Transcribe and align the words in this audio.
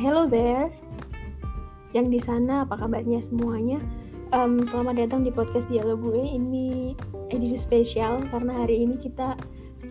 hello 0.00 0.24
there. 0.24 0.72
Yang 1.92 2.06
di 2.08 2.20
sana 2.24 2.64
apa 2.64 2.80
kabarnya 2.80 3.20
semuanya? 3.20 3.76
Um, 4.32 4.64
selamat 4.64 5.04
datang 5.04 5.28
di 5.28 5.28
podcast 5.28 5.68
dialog 5.68 6.00
gue. 6.00 6.24
Ini 6.24 6.96
edisi 7.28 7.60
spesial 7.60 8.24
karena 8.32 8.64
hari 8.64 8.88
ini 8.88 8.96
kita 8.96 9.36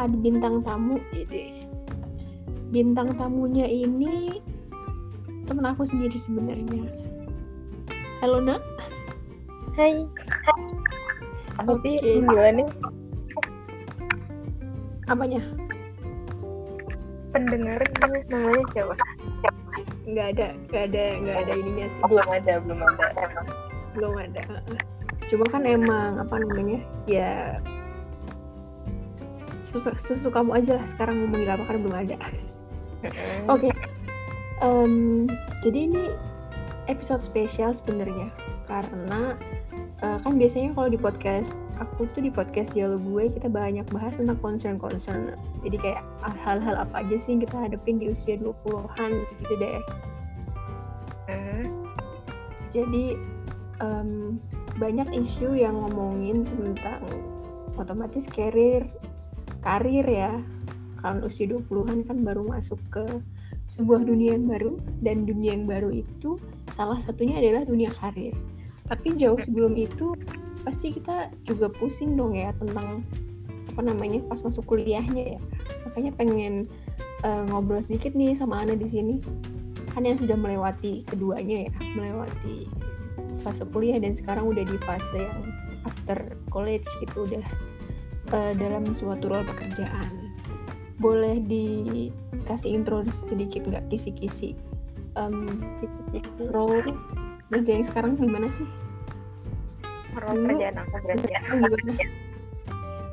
ada 0.02 0.18
bintang 0.18 0.66
tamu. 0.66 0.98
Ide. 1.14 1.62
Bintang 2.74 3.14
tamunya 3.22 3.70
ini 3.70 4.42
temen 5.46 5.66
aku 5.70 5.86
sendiri 5.86 6.18
sebenarnya. 6.18 6.90
Halo 8.26 8.42
nak. 8.42 8.66
Hai. 9.78 10.10
Apa 11.62 11.78
sih 11.86 12.02
Oke. 12.02 12.26
panggilannya? 12.26 12.68
Apanya? 15.06 15.42
Pendengar 17.30 17.78
namanya 18.34 18.66
siapa? 18.74 19.09
Nggak 20.10 20.28
ada, 20.36 20.48
nggak 20.68 20.84
ada, 20.90 21.06
nggak 21.22 21.38
ada 21.46 21.54
ininya 21.54 21.86
sih. 21.86 22.02
Belum 22.10 22.28
ada, 22.34 22.54
belum 22.66 22.80
ada. 22.82 23.06
Emang. 23.14 23.48
Belum 23.94 24.14
ada. 24.18 24.42
Cuma 25.30 25.46
kan 25.54 25.64
emang 25.70 26.12
apa 26.18 26.36
namanya? 26.42 26.80
Ya 27.06 27.62
sesuka, 29.70 29.94
sesukamu 30.02 30.58
aja 30.58 30.82
lah 30.82 30.86
sekarang 30.90 31.22
mau 31.22 31.30
manggil 31.30 31.54
apa 31.54 31.64
kan 31.70 31.78
belum 31.78 31.96
ada. 31.96 32.18
Oke. 33.54 33.70
Em, 34.60 35.30
jadi 35.64 35.88
ini 35.88 36.04
episode 36.90 37.22
spesial 37.24 37.72
sebenarnya 37.72 38.34
karena 38.70 39.34
eh, 40.06 40.18
kan 40.22 40.38
biasanya 40.38 40.78
kalau 40.78 40.94
di 40.94 41.00
podcast 41.02 41.58
aku 41.82 42.06
tuh 42.14 42.22
di 42.22 42.30
podcast 42.30 42.78
dialog 42.78 43.02
gue 43.02 43.24
kita 43.34 43.50
banyak 43.50 43.84
bahas 43.90 44.16
tentang 44.16 44.38
concern-concern. 44.40 45.34
Jadi 45.66 45.78
kayak 45.82 46.06
hal-hal 46.46 46.78
apa 46.78 47.02
aja 47.02 47.16
sih 47.18 47.36
yang 47.36 47.42
kita 47.44 47.58
hadapin 47.58 47.98
di 47.98 48.14
usia 48.14 48.38
20-an 48.38 49.12
gitu 49.42 49.54
deh. 49.58 49.82
Hmm. 51.26 51.66
Jadi 52.72 53.18
em, 53.82 54.38
banyak 54.78 55.10
isu 55.18 55.58
yang 55.58 55.82
ngomongin 55.82 56.46
tentang 56.46 57.02
otomatis 57.76 58.30
karir 58.30 58.86
karir 59.66 60.06
ya. 60.06 60.38
Kalian 61.00 61.24
usia 61.24 61.48
20-an 61.48 62.04
kan 62.04 62.22
baru 62.22 62.44
masuk 62.44 62.80
ke 62.92 63.08
sebuah 63.72 64.04
dunia 64.04 64.36
yang 64.36 64.52
baru 64.52 64.76
dan 65.00 65.24
dunia 65.24 65.56
yang 65.56 65.64
baru 65.64 65.94
itu 65.96 66.36
salah 66.76 67.00
satunya 67.00 67.40
adalah 67.40 67.64
dunia 67.64 67.88
karir. 67.96 68.36
Tapi 68.90 69.16
jauh 69.16 69.38
sebelum 69.38 69.78
itu 69.78 70.18
pasti 70.66 70.92
kita 70.92 71.30
juga 71.46 71.70
pusing 71.70 72.18
dong 72.18 72.36
ya 72.36 72.52
tentang 72.58 73.06
apa 73.70 73.82
namanya 73.86 74.20
pas 74.26 74.42
masuk 74.42 74.66
kuliahnya 74.66 75.38
ya. 75.38 75.40
Makanya 75.88 76.12
pengen 76.18 76.66
eh, 77.24 77.44
ngobrol 77.48 77.86
sedikit 77.86 78.18
nih 78.18 78.34
sama 78.34 78.66
Ana 78.66 78.74
di 78.74 78.90
sini. 78.90 79.16
Kan 79.94 80.06
yang 80.06 80.18
sudah 80.18 80.38
melewati 80.38 81.06
keduanya 81.06 81.70
ya, 81.70 81.72
melewati 81.96 82.70
fase 83.46 83.64
kuliah 83.70 83.98
dan 84.02 84.18
sekarang 84.18 84.46
udah 84.50 84.66
di 84.68 84.78
fase 84.84 85.16
yang 85.16 85.42
after 85.88 86.36
college 86.52 86.86
gitu 87.00 87.30
udah 87.30 87.46
eh, 88.36 88.54
dalam 88.58 88.90
suatu 88.92 89.30
role 89.30 89.46
pekerjaan. 89.48 90.34
Boleh 91.00 91.40
dikasih 91.40 92.76
intro 92.76 93.06
sedikit 93.14 93.64
nggak 93.64 93.88
kisi-kisi? 93.88 94.58
Em, 95.16 95.48
role 96.52 96.92
kerja 97.50 97.72
yang 97.82 97.86
sekarang 97.86 98.12
gimana 98.16 98.48
sih? 98.54 98.68
Role 100.14 100.46
kerjaan 100.54 100.76
aku 100.78 100.96
berarti. 101.04 101.28
Gimana? 101.34 101.94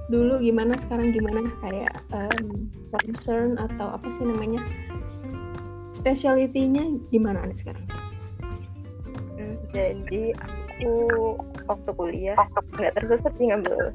Dulu 0.06 0.34
gimana, 0.38 0.72
sekarang 0.78 1.10
gimana? 1.10 1.50
Kayak 1.58 1.94
em, 2.14 2.70
concern 2.94 3.58
atau 3.58 3.96
apa 3.96 4.06
sih 4.12 4.22
namanya? 4.22 4.62
Specialty-nya 5.98 6.84
di 7.10 7.18
mana 7.18 7.42
Anda 7.42 7.56
sekarang? 7.58 7.84
Hmm, 9.34 9.56
Jadi 9.74 10.30
aku 10.36 10.92
waktu 11.66 11.90
kuliah 11.96 12.38
nggak 12.78 12.94
tergusur 12.94 13.32
sih 13.34 13.50
ngambil 13.50 13.90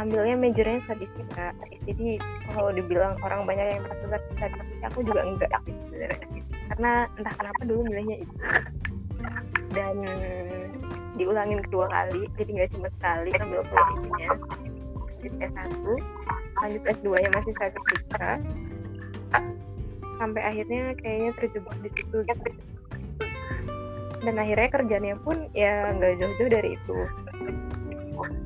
ambilnya 0.00 0.34
majornya 0.38 0.78
statistika. 0.86 1.54
Jadi 1.86 2.18
kalau 2.50 2.70
dibilang 2.74 3.18
orang 3.22 3.46
banyak 3.46 3.66
yang 3.78 3.82
ke 3.86 3.94
statistika, 4.38 4.86
aku 4.90 4.98
juga 5.06 5.20
enggak 5.26 5.50
sebenarnya. 5.66 6.26
Karena 6.72 6.92
entah 7.18 7.34
kenapa 7.38 7.60
dulu 7.66 7.80
milihnya 7.86 8.16
itu. 8.22 8.34
Dan 9.72 10.04
diulangin 11.16 11.60
kedua 11.68 11.86
kali, 11.88 12.28
jadi 12.40 12.50
nggak 12.50 12.70
cuma 12.76 12.88
sekali 13.00 13.30
ambil 13.36 13.60
kuliahnya. 13.68 14.30
Lanjut 15.22 15.34
S1, 15.38 15.84
lanjut 16.58 16.82
S2 16.82 17.08
nya 17.14 17.30
masih 17.30 17.52
statistika. 17.54 18.30
Sampai 20.18 20.42
akhirnya 20.42 20.94
kayaknya 20.98 21.30
terjebak 21.38 21.76
di 21.82 21.90
situ. 21.94 22.18
Dan 24.22 24.34
akhirnya 24.38 24.68
kerjanya 24.70 25.14
pun 25.22 25.50
ya 25.54 25.90
nggak 25.98 26.22
jauh-jauh 26.22 26.50
dari 26.50 26.70
itu. 26.78 26.98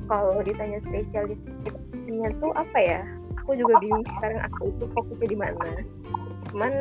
Kalau 0.07 0.39
ditanya 0.41 0.79
spesialisnya 0.87 2.29
tuh 2.39 2.51
apa 2.55 2.77
ya? 2.79 3.01
Aku 3.43 3.55
juga 3.55 3.79
bingung 3.79 4.03
sekarang 4.17 4.41
aku 4.47 4.73
itu 4.73 4.85
fokusnya 4.91 5.27
di 5.27 5.37
mana. 5.37 5.69
Cuman 6.51 6.73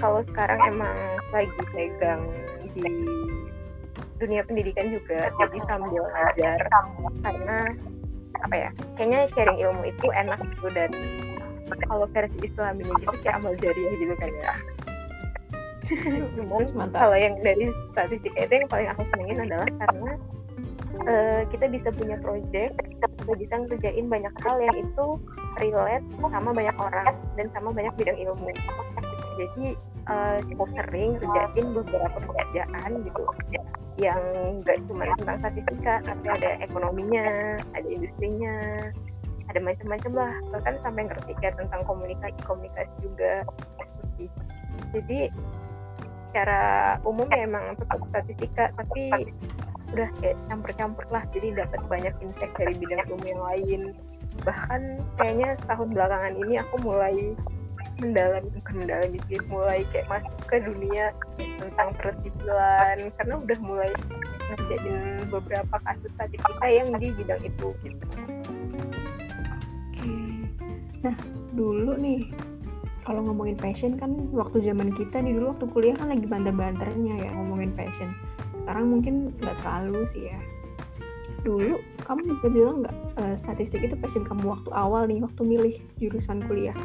kalau 0.00 0.20
sekarang 0.32 0.60
emang 0.66 0.96
lagi 1.30 1.52
pegang 1.72 2.22
di 2.74 2.90
dunia 4.20 4.44
pendidikan 4.44 4.92
juga 4.92 5.32
jadi 5.32 5.58
sambil 5.64 6.04
ngajar 6.04 6.58
karena 7.24 7.58
apa 8.40 8.54
ya 8.56 8.70
kayaknya 8.96 9.20
sharing 9.32 9.58
ilmu 9.60 9.82
itu 9.88 10.06
enak 10.12 10.38
gitu 10.56 10.68
dan 10.72 10.92
kalau 11.86 12.06
versi 12.10 12.38
islaminya 12.44 12.94
gitu 12.98 13.14
kayak 13.22 13.38
amal 13.38 13.54
jariah 13.58 13.94
gitu 13.94 14.14
kan 14.18 14.30
ya. 14.42 14.54
Cuman 16.38 16.90
kalau 16.94 17.16
yang 17.18 17.34
dari 17.42 17.66
statistika 17.94 18.46
itu 18.46 18.54
yang 18.62 18.70
paling 18.70 18.88
aku 18.94 19.02
senengin 19.10 19.38
adalah 19.42 19.70
karena 19.86 20.12
eh, 21.06 21.40
kita 21.50 21.66
bisa 21.70 21.88
punya 21.94 22.16
project, 22.22 22.74
kita 22.78 23.06
bisa 23.34 23.54
ngerjain 23.66 24.06
banyak 24.06 24.34
hal 24.46 24.56
yang 24.62 24.76
itu 24.86 25.06
relate 25.58 26.06
sama 26.30 26.50
banyak 26.54 26.76
orang 26.78 27.14
dan 27.34 27.46
sama 27.54 27.68
banyak 27.74 27.94
bidang 27.98 28.18
ilmu. 28.18 28.50
Jadi 29.38 29.66
eh, 30.10 30.38
cukup 30.52 30.68
sering 30.74 31.10
kerjain 31.22 31.66
beberapa 31.70 32.18
pekerjaan 32.18 32.90
gitu. 33.06 33.22
Yang 34.00 34.22
nggak 34.64 34.78
cuma 34.90 35.04
tentang 35.18 35.38
statistika 35.44 35.94
tapi 36.02 36.26
ada 36.26 36.50
ekonominya, 36.64 37.58
ada 37.76 37.88
industrinya, 37.88 38.56
ada 39.50 39.60
macam-macam 39.62 40.12
lah. 40.14 40.34
Bahkan 40.50 40.74
sampai 40.82 41.02
ngerti 41.06 41.32
kayak 41.38 41.56
tentang 41.58 41.82
komunikasi 41.86 42.40
komunikasi 42.46 42.94
juga. 43.02 43.32
Jadi 44.90 45.30
secara 46.30 46.62
umum 47.02 47.26
ya 47.30 47.42
emang 47.42 47.74
tetap 47.74 47.98
statistika 48.14 48.70
tapi 48.78 49.10
udah 49.90 50.08
kayak 50.22 50.38
campur-campur 50.46 51.06
lah. 51.10 51.26
Jadi 51.34 51.58
dapat 51.58 51.80
banyak 51.90 52.14
insight 52.22 52.54
dari 52.54 52.74
bidang 52.78 53.02
ilmu 53.10 53.26
yang 53.26 53.42
lain. 53.42 53.80
Bahkan 54.46 54.82
kayaknya 55.18 55.58
setahun 55.66 55.90
belakangan 55.90 56.34
ini 56.38 56.54
aku 56.62 56.74
mulai 56.80 57.34
mendalami 58.00 58.48
bukan 58.56 58.74
mendalami 58.80 59.18
sih 59.28 59.40
mulai 59.46 59.80
kayak 59.92 60.08
masuk 60.08 60.36
ke 60.48 60.56
dunia 60.64 61.12
tentang 61.38 61.88
persipilan 62.00 62.98
karena 63.20 63.34
udah 63.36 63.58
mulai 63.60 63.90
ngerjain 64.50 65.28
beberapa 65.28 65.76
kasus 65.86 66.10
statistika 66.16 66.66
yang 66.66 66.88
di 66.96 67.12
bidang 67.14 67.42
itu 67.44 67.68
gitu. 67.84 68.06
Nah, 71.00 71.16
dulu 71.56 71.96
nih 71.96 72.28
kalau 73.00 73.24
ngomongin 73.24 73.56
passion 73.56 73.96
kan 73.96 74.28
waktu 74.36 74.60
zaman 74.60 74.92
kita 74.92 75.24
nih 75.24 75.32
dulu 75.32 75.56
waktu 75.56 75.66
kuliah 75.72 75.96
kan 75.96 76.12
lagi 76.12 76.28
banter-banternya 76.28 77.14
ya 77.24 77.30
ngomongin 77.32 77.72
passion. 77.72 78.12
Sekarang 78.60 78.92
mungkin 78.92 79.32
nggak 79.40 79.56
terlalu 79.64 80.04
sih 80.12 80.28
ya. 80.28 80.38
Dulu 81.40 81.80
kamu 82.04 82.36
bisa 82.36 82.46
bilang 82.52 82.76
nggak 82.84 82.96
eh, 83.16 83.36
statistik 83.40 83.80
itu 83.80 83.96
passion 83.96 84.28
kamu 84.28 84.52
waktu 84.52 84.70
awal 84.76 85.08
nih 85.08 85.24
waktu 85.24 85.40
milih 85.40 85.74
jurusan 85.96 86.44
kuliah. 86.44 86.76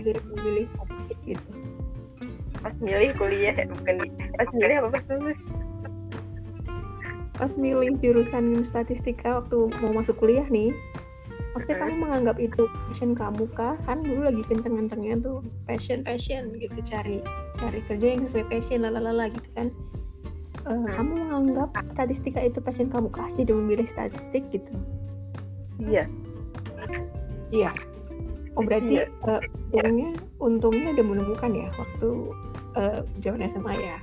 Akhirnya 0.00 0.22
memilih 0.32 0.66
statistik 0.74 1.18
gitu. 1.24 1.48
pas 2.64 2.74
milih 2.82 3.10
kuliah 3.14 3.54
ya 3.54 3.66
bukan 3.68 3.94
pas 4.34 4.48
milih 4.50 4.74
apa 4.82 4.88
pas 4.98 5.04
lulus 5.12 5.38
Pas 7.36 7.52
milih 7.60 8.00
jurusan 8.00 8.64
statistika 8.64 9.44
waktu 9.44 9.68
mau 9.84 9.92
masuk 9.92 10.16
kuliah 10.24 10.48
nih, 10.48 10.72
maksudnya 11.52 11.76
Hmm. 11.76 11.84
kamu 11.84 11.94
menganggap 12.08 12.36
itu 12.40 12.64
passion 12.88 13.12
kamu 13.12 13.44
kah? 13.52 13.76
Kan 13.84 14.00
dulu 14.00 14.24
lagi 14.24 14.40
kenceng-kencengnya 14.48 15.20
tuh 15.20 15.44
passion 15.68 16.00
passion 16.00 16.56
gitu 16.56 16.80
cari 16.88 17.20
cari 17.60 17.80
kerja 17.84 18.06
yang 18.16 18.24
sesuai 18.24 18.48
passion 18.48 18.88
lalala 18.88 19.28
gitu 19.28 19.48
kan. 19.52 19.68
Eh, 20.64 20.88
kamu 20.96 21.12
menganggap 21.28 21.76
statistika 21.92 22.40
itu 22.40 22.56
passion 22.64 22.88
kamu 22.88 23.12
kah? 23.12 23.28
Jadi 23.36 23.52
memilih 23.52 23.84
statistik 23.84 24.48
gitu. 24.48 24.72
iya 25.76 26.08
Iya. 27.52 27.70
Oh 28.56 28.62
berarti 28.64 29.04
Iya. 29.04 29.06
eh, 29.28 29.40
untungnya 29.76 30.10
untungnya 30.40 30.88
udah 30.96 31.04
menemukan 31.04 31.50
ya 31.52 31.68
waktu 31.76 32.08
eh, 32.76 32.98
zaman 33.20 33.40
SMA 33.46 33.74
ya. 33.76 33.96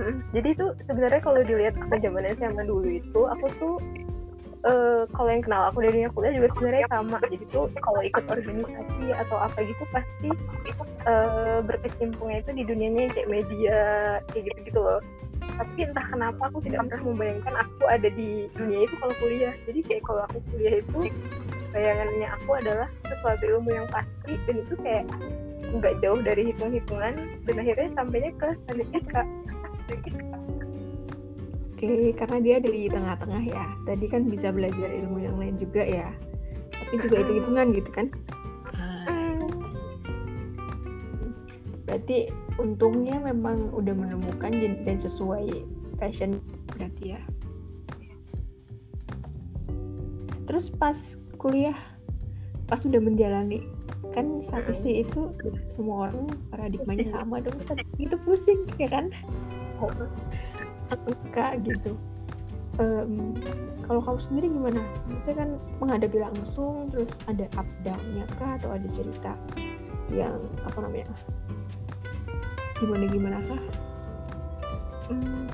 Mm, 0.00 0.16
Jadi 0.32 0.48
tuh 0.56 0.70
sebenarnya 0.88 1.20
kalau 1.20 1.40
dilihat 1.44 1.74
aku 1.76 1.94
zaman 2.00 2.24
SMA 2.38 2.62
dulu 2.64 2.88
itu 2.88 3.20
aku 3.28 3.46
tuh 3.60 3.74
uh, 4.64 5.02
kalau 5.12 5.28
yang 5.28 5.44
kenal 5.44 5.68
aku 5.68 5.84
dari 5.84 6.00
dunia 6.00 6.10
kuliah 6.12 6.32
juga 6.36 6.48
sebenarnya 6.56 6.86
sama 6.88 7.16
jadi 7.28 7.44
tuh 7.52 7.64
kalau 7.80 8.00
ikut 8.04 8.24
organisasi 8.28 9.06
atau 9.16 9.36
apa 9.40 9.58
gitu 9.64 9.84
pasti 9.92 10.28
uh, 11.04 11.58
berkecimpungnya 11.64 12.38
itu 12.44 12.50
di 12.56 12.62
dunianya 12.64 13.12
kayak 13.12 13.28
media 13.28 13.78
kayak 14.32 14.42
gitu 14.52 14.60
gitu 14.72 14.80
loh 14.80 15.00
tapi 15.60 15.84
entah 15.84 16.06
kenapa 16.08 16.40
aku 16.48 16.58
tidak 16.64 16.88
pernah 16.88 17.02
membayangkan 17.04 17.54
aku 17.60 17.82
ada 17.88 18.08
di 18.12 18.48
dunia 18.56 18.80
itu 18.88 18.94
kalau 19.00 19.14
kuliah 19.20 19.52
jadi 19.68 19.80
kayak 19.84 20.02
kalau 20.04 20.22
aku 20.28 20.38
kuliah 20.52 20.74
itu 20.80 21.00
bayangannya 21.70 22.28
aku 22.40 22.50
adalah 22.58 22.88
sesuatu 23.06 23.44
ilmu 23.46 23.70
yang 23.70 23.86
pasti 23.90 24.34
dan 24.46 24.56
itu 24.58 24.74
kayak 24.82 25.04
nggak 25.70 25.94
jauh 26.02 26.20
dari 26.20 26.50
hitung-hitungan 26.50 27.14
dan 27.46 27.54
akhirnya 27.54 27.88
sampainya 27.94 28.30
ke 28.34 28.48
statistika 28.66 29.22
Oke, 31.80 32.12
karena 32.12 32.38
dia 32.44 32.54
ada 32.60 32.68
di 32.68 32.92
tengah-tengah 32.92 33.42
ya. 33.48 33.64
Tadi 33.88 34.04
kan 34.04 34.28
bisa 34.28 34.52
belajar 34.52 34.84
ilmu 34.84 35.16
yang 35.24 35.40
lain 35.40 35.56
juga 35.56 35.80
ya. 35.80 36.12
Tapi 36.76 36.94
juga 37.00 37.24
hitung-hitungan 37.24 37.66
gitu 37.72 37.88
kan. 37.88 38.06
Ah. 38.76 39.40
Berarti 41.88 42.28
untungnya 42.60 43.16
memang 43.24 43.72
udah 43.72 43.96
menemukan 43.96 44.52
dan 44.84 45.00
sesuai 45.00 45.64
passion 45.96 46.36
berarti 46.76 47.16
ya. 47.16 47.20
Terus 50.44 50.68
pas 50.68 51.16
kuliah, 51.40 51.76
pas 52.68 52.84
udah 52.84 53.00
menjalani. 53.00 53.64
Kan 54.12 54.44
statistik 54.44 55.08
itu 55.08 55.32
semua 55.72 56.10
orang 56.10 56.28
paradigmanya 56.52 57.06
sama 57.08 57.40
dong 57.40 57.56
tapi 57.64 57.86
itu 57.96 58.16
pusing 58.26 58.60
ya 58.76 58.92
kan? 58.92 59.08
Suka 60.92 61.56
gitu. 61.64 61.96
Um, 62.76 63.32
kalau 63.88 64.00
kamu 64.04 64.20
sendiri 64.20 64.46
gimana? 64.52 64.82
Maksudnya 65.08 65.36
kan 65.46 65.50
menghadapi 65.80 66.18
langsung 66.20 66.92
terus 66.92 67.10
ada 67.24 67.48
up 67.56 67.68
down-nya 67.80 68.28
kah 68.36 68.60
atau 68.60 68.76
ada 68.76 68.88
cerita 68.92 69.32
yang 70.10 70.42
apa 70.66 70.78
namanya 70.82 71.06
gimana 72.82 73.04
gimana 73.06 73.38
kah 73.46 73.62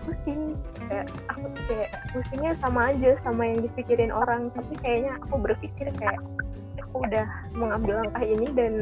pusing 0.04 0.54
kayak 0.86 1.06
aku 1.32 1.46
kayak 1.66 1.90
pusingnya 2.12 2.52
sama 2.62 2.92
aja 2.94 3.16
sama 3.24 3.42
yang 3.48 3.60
dipikirin 3.64 4.12
orang. 4.12 4.52
Tapi 4.52 4.74
kayaknya 4.80 5.16
aku 5.24 5.34
berpikir 5.40 5.86
kayak 5.96 6.20
aku 6.80 7.04
udah 7.04 7.26
mengambil 7.56 8.04
langkah 8.04 8.24
ini 8.24 8.48
dan 8.54 8.72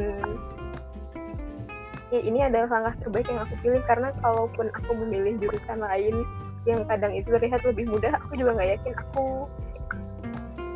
ya 2.13 2.19
ini 2.21 2.39
adalah 2.45 2.67
langkah 2.69 3.07
terbaik 3.07 3.27
yang 3.27 3.41
aku 3.43 3.55
pilih. 3.63 3.81
Karena 3.87 4.09
kalaupun 4.19 4.67
aku 4.75 4.91
memilih 5.05 5.39
jurusan 5.39 5.79
lain 5.79 6.25
yang 6.65 6.81
kadang 6.89 7.13
itu 7.13 7.29
terlihat 7.29 7.61
lebih 7.61 7.85
mudah 7.93 8.17
aku 8.17 8.41
juga 8.41 8.57
nggak 8.57 8.69
yakin 8.77 8.93
aku 8.97 9.45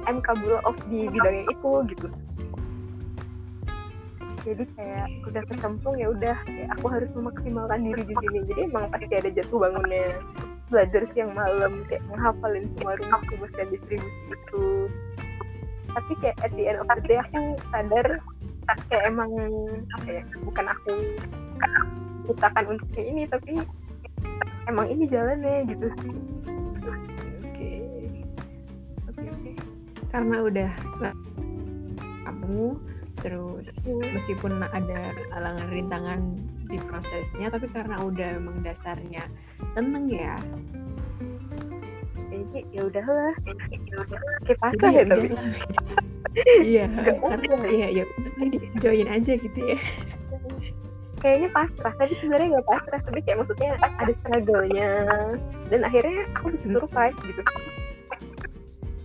I'm 0.05 0.21
capable 0.21 0.61
of 0.65 0.77
di 0.89 1.09
bidang 1.09 1.49
itu 1.49 1.71
gitu 1.93 2.07
jadi 4.43 4.63
kayak 4.75 5.07
udah 5.27 5.43
kesempung 5.51 5.95
ya 5.99 6.07
udah 6.11 6.37
aku 6.77 6.85
harus 6.87 7.09
memaksimalkan 7.11 7.83
diri 7.83 8.03
di 8.07 8.15
sini. 8.15 8.39
Jadi 8.47 8.61
emang 8.71 8.87
pasti 8.91 9.13
ada 9.13 9.29
jatuh 9.29 9.57
bangunnya. 9.59 10.07
Belajar 10.69 11.01
siang 11.11 11.33
malam 11.33 11.81
kayak 11.89 12.05
menghafalin 12.13 12.69
semua 12.77 12.93
rumus 13.01 13.25
rumus 13.33 13.51
dan 13.57 13.67
distribusi 13.73 14.21
itu. 14.29 14.65
Tapi 15.89 16.13
kayak 16.21 16.37
at 16.45 16.51
the 16.53 16.63
end 16.69 16.77
of 16.77 16.87
the 16.87 17.01
day 17.09 17.17
aku 17.17 17.57
sadar 17.73 18.07
kayak 18.85 19.03
emang 19.09 19.31
apa 19.97 20.21
ya 20.21 20.23
bukan 20.45 20.65
aku 20.69 20.93
ciptakan 22.29 22.77
untuk 22.77 23.01
ini 23.01 23.25
tapi 23.25 23.57
emang 24.69 24.85
ini 24.93 25.09
jalannya 25.09 25.65
gitu 25.65 25.89
oke. 25.89 27.73
Oke 29.09 29.21
oke. 29.25 29.51
Karena 30.13 30.37
udah 30.45 30.71
kamu 32.29 32.77
terus 33.19 33.67
hmm. 33.85 34.15
meskipun 34.15 34.59
ada 34.63 35.11
alangan 35.35 35.67
rintangan 35.71 36.19
di 36.69 36.77
prosesnya 36.85 37.49
tapi 37.49 37.65
karena 37.73 37.97
udah 37.99 38.37
emang 38.37 38.61
dasarnya 38.61 39.25
seneng 39.73 40.05
ya. 40.07 40.37
Jadi 42.29 42.61
ya 42.71 42.81
udahlah. 42.85 43.35
Pasrah 44.61 44.91
ya 44.93 45.03
tapi. 45.03 45.27
iya 46.69 46.85
ya. 47.65 47.87
ya 47.89 48.05
join 48.77 49.09
aja 49.09 49.33
gitu 49.35 49.59
ya. 49.59 49.77
Kayaknya 51.19 51.49
pasrah. 51.51 51.93
Tapi 51.97 52.13
sebenarnya 52.21 52.47
nggak 52.57 52.67
pasrah 52.69 52.99
tapi 53.01 53.19
kayak 53.25 53.37
maksudnya 53.43 53.69
ada 53.81 54.13
struggle-nya. 54.23 54.91
Dan 55.73 55.81
akhirnya 55.83 56.29
aku 56.37 56.53
bisa 56.53 56.67
survive 56.69 57.17
gitu. 57.25 57.41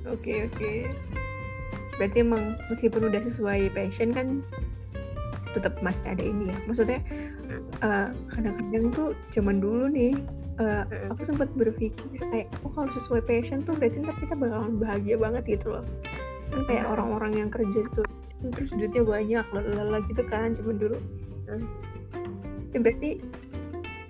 Oke 0.04 0.20
okay, 0.20 0.36
oke. 0.44 0.56
okay. 0.60 1.13
Berarti 1.98 2.26
emang 2.26 2.58
meskipun 2.70 3.08
udah 3.10 3.20
sesuai 3.22 3.70
passion 3.74 4.10
kan 4.10 4.42
tetap 5.54 5.78
masih 5.80 6.18
ada 6.18 6.24
ini 6.26 6.50
ya. 6.50 6.56
Maksudnya 6.66 7.00
uh, 7.82 8.10
kadang-kadang 8.34 8.90
tuh 8.90 9.08
zaman 9.30 9.62
dulu 9.62 9.86
nih 9.86 10.18
uh, 10.58 10.82
aku 11.14 11.22
sempat 11.30 11.48
berpikir 11.54 12.18
kayak 12.18 12.50
oh 12.66 12.70
kalau 12.74 12.90
sesuai 12.90 13.22
passion 13.22 13.62
tuh 13.62 13.78
berarti 13.78 14.02
ntar 14.02 14.18
kita 14.18 14.34
bakalan 14.34 14.74
bahagia 14.82 15.16
banget 15.16 15.58
gitu 15.58 15.78
loh. 15.78 15.86
Kan 16.50 16.62
kayak 16.66 16.84
orang-orang 16.90 17.32
yang 17.46 17.50
kerja 17.50 17.86
tuh 17.94 18.06
terus 18.52 18.76
duitnya 18.76 19.00
banyak 19.06 19.46
lala 19.54 20.04
gitu 20.10 20.22
kan 20.28 20.52
zaman 20.52 20.76
dulu. 20.76 20.98
Ya 22.74 22.78
berarti 22.82 23.22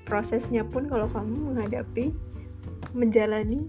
prosesnya 0.08 0.64
pun 0.64 0.88
kalau 0.88 1.08
kamu 1.12 1.52
menghadapi 1.52 2.12
menjalani 2.96 3.68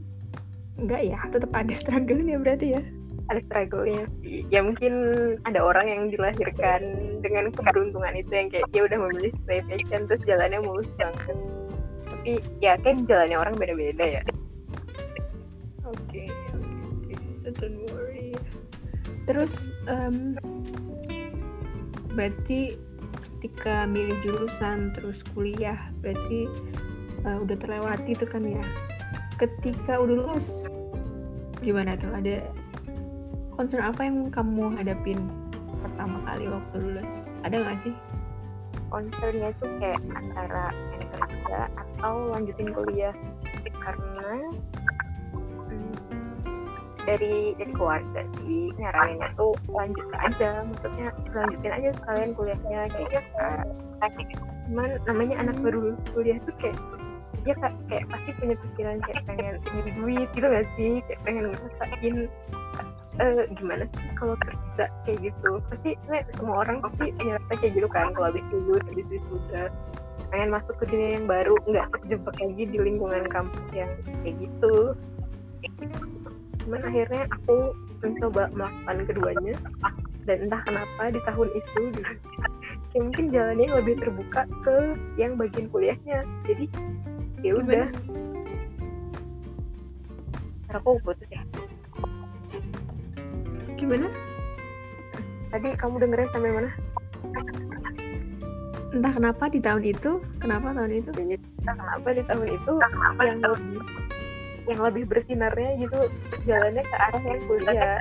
enggak 0.75 1.01
ya 1.07 1.19
tetap 1.31 1.51
ada 1.55 1.71
struggle 1.71 2.19
ya 2.23 2.37
berarti 2.39 2.67
ya 2.75 2.81
ada 3.29 3.41
struggle-nya. 3.49 4.05
Ya 4.53 4.61
mungkin 4.61 4.93
ada 5.49 5.59
orang 5.65 5.87
yang 5.89 6.01
dilahirkan 6.13 6.81
dengan 7.25 7.49
keberuntungan 7.49 8.13
itu 8.13 8.31
yang 8.31 8.47
kayak 8.53 8.67
dia 8.69 8.81
udah 8.85 8.97
memilih 9.01 9.31
sesuai 9.41 9.61
passion 9.65 10.01
terus 10.05 10.21
jalannya 10.29 10.59
mulus 10.61 10.89
banget. 10.97 11.37
Tapi 12.05 12.31
ya 12.61 12.77
kan 12.81 13.05
jalannya 13.09 13.37
orang 13.37 13.55
beda-beda 13.57 14.21
ya. 14.21 14.23
Oke 15.85 16.25
okay, 16.25 16.27
oke. 16.53 17.09
Okay, 17.09 17.25
so 17.33 17.49
don't 17.49 17.81
worry. 17.89 18.37
Terus 19.25 19.73
um, 19.89 20.37
berarti 22.13 22.77
ketika 23.41 23.89
milih 23.89 24.17
jurusan 24.25 24.93
terus 24.93 25.21
kuliah 25.33 25.77
berarti 26.01 26.49
uh, 27.25 27.41
udah 27.41 27.57
terlewati 27.57 28.13
tuh 28.13 28.29
kan 28.29 28.45
ya? 28.45 28.61
Ketika 29.41 29.97
udah 29.97 30.13
lulus 30.13 30.65
gimana 31.61 31.97
tuh? 31.97 32.13
Ada 32.13 32.64
concern 33.55 33.87
apa 33.87 34.03
yang 34.03 34.27
kamu 34.27 34.75
hadapin 34.75 35.19
pertama 35.79 36.19
kali 36.27 36.45
waktu 36.51 36.75
lulus? 36.75 37.11
Ada 37.47 37.55
nggak 37.63 37.79
sih? 37.87 37.95
Concernnya 38.91 39.49
tuh 39.63 39.71
kayak 39.79 40.01
antara 40.11 40.75
kerja 41.15 41.59
atau 41.71 42.35
lanjutin 42.35 42.69
kuliah. 42.75 43.15
Karena 43.79 44.51
dari 47.05 47.53
dari 47.55 47.71
keluarga 47.71 48.21
sih 48.41 48.73
nyaraninnya 48.75 49.29
tuh 49.39 49.55
lanjut 49.71 50.07
aja. 50.19 50.67
Maksudnya 50.67 51.07
lanjutin 51.31 51.71
aja 51.71 51.89
sekalian 52.03 52.31
kuliahnya. 52.35 52.79
Kayak 52.91 53.23
cuman 54.67 54.89
namanya 55.07 55.35
anak 55.47 55.57
baru 55.63 55.95
kuliah 56.11 56.37
tuh 56.43 56.55
kayak 56.59 56.77
ya 57.45 57.53
kak 57.61 57.77
kayak 57.85 58.09
pasti 58.09 58.33
punya 58.41 58.57
pikiran 58.57 58.97
kayak 59.05 59.21
pengen 59.29 59.55
nyari 59.61 59.91
duit 60.01 60.27
gitu 60.33 60.47
gak 60.49 60.67
sih? 60.75 60.93
Kayak 61.05 61.21
pengen 61.23 61.43
ngerasain 61.53 62.15
uh, 63.19 63.43
gimana 63.55 63.83
sih 63.89 64.09
kalau 64.17 64.35
kerja 64.39 64.85
kayak 65.07 65.19
gitu? 65.31 65.49
Pasti 65.71 65.91
semua 66.35 66.67
orang 66.67 66.83
pasti 66.83 67.11
punya 67.15 67.39
rasa 67.39 67.53
kayak 67.59 67.73
gitu 67.77 67.87
kan 67.91 68.11
kalau 68.15 68.27
habis 68.31 68.45
lulus 68.51 68.83
habis 68.87 69.05
sudah 69.29 69.67
pengen 70.31 70.49
masuk 70.51 70.75
ke 70.81 70.85
dunia 70.89 71.09
yang 71.21 71.27
baru 71.29 71.55
nggak 71.69 71.87
terjebak 71.95 72.35
lagi 72.41 72.63
di 72.67 72.77
lingkungan 72.79 73.23
kampus 73.29 73.65
yang 73.71 73.91
kayak 74.23 74.35
gitu. 74.41 74.75
Cuman 76.65 76.81
akhirnya 76.81 77.23
aku 77.29 77.57
mencoba 78.01 78.43
melakukan 78.53 78.97
keduanya 79.07 79.55
dan 80.25 80.37
entah 80.49 80.61
kenapa 80.65 81.03
di 81.13 81.21
tahun 81.21 81.49
itu 81.53 81.81
gitu, 81.93 82.13
kayak 82.89 83.03
mungkin 83.05 83.25
jalannya 83.29 83.67
lebih 83.69 83.95
terbuka 84.01 84.41
ke 84.65 84.77
yang 85.21 85.37
bagian 85.37 85.69
kuliahnya. 85.69 86.25
Jadi 86.49 86.65
ya 87.45 87.53
udah. 87.61 87.87
Aku 90.75 90.99
putus 90.99 91.29
ya 91.31 91.39
gimana? 93.75 94.07
Tadi 95.51 95.69
kamu 95.79 95.95
dengerin 96.03 96.29
sampai 96.31 96.51
mana? 96.51 96.69
Entah 98.95 99.11
kenapa 99.11 99.43
di 99.51 99.59
tahun 99.59 99.83
itu 99.83 100.11
kenapa 100.39 100.71
tahun 100.71 100.91
itu? 101.03 101.09
Entah 101.11 101.75
kenapa 101.75 102.07
di 102.15 102.23
tahun 102.23 102.47
itu 102.47 102.71
yang 103.19 103.39
lebih 103.43 103.81
yang 104.65 104.81
lebih 104.81 105.03
bersinarnya 105.05 105.69
gitu 105.77 105.99
jalannya 106.49 106.83
ke 106.83 106.95
arah 106.95 107.23
yang 107.23 107.41
kuliah. 107.45 107.99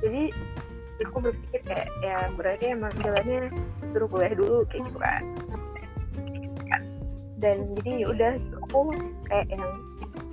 Jadi 0.00 0.22
aku 1.02 1.18
berpikir 1.30 1.60
kayak 1.66 1.88
ya 2.02 2.16
berarti 2.34 2.64
emang 2.72 2.94
jalannya 3.02 3.52
suruh 3.92 4.08
kuliah 4.08 4.34
dulu 4.38 4.56
kayak 4.70 4.82
gitu 4.86 4.98
kan. 4.98 5.22
Dan 7.38 7.56
jadi 7.78 7.90
ya 8.02 8.06
udah 8.10 8.32
aku 8.66 8.80
kayak 9.30 9.46
yang 9.50 9.62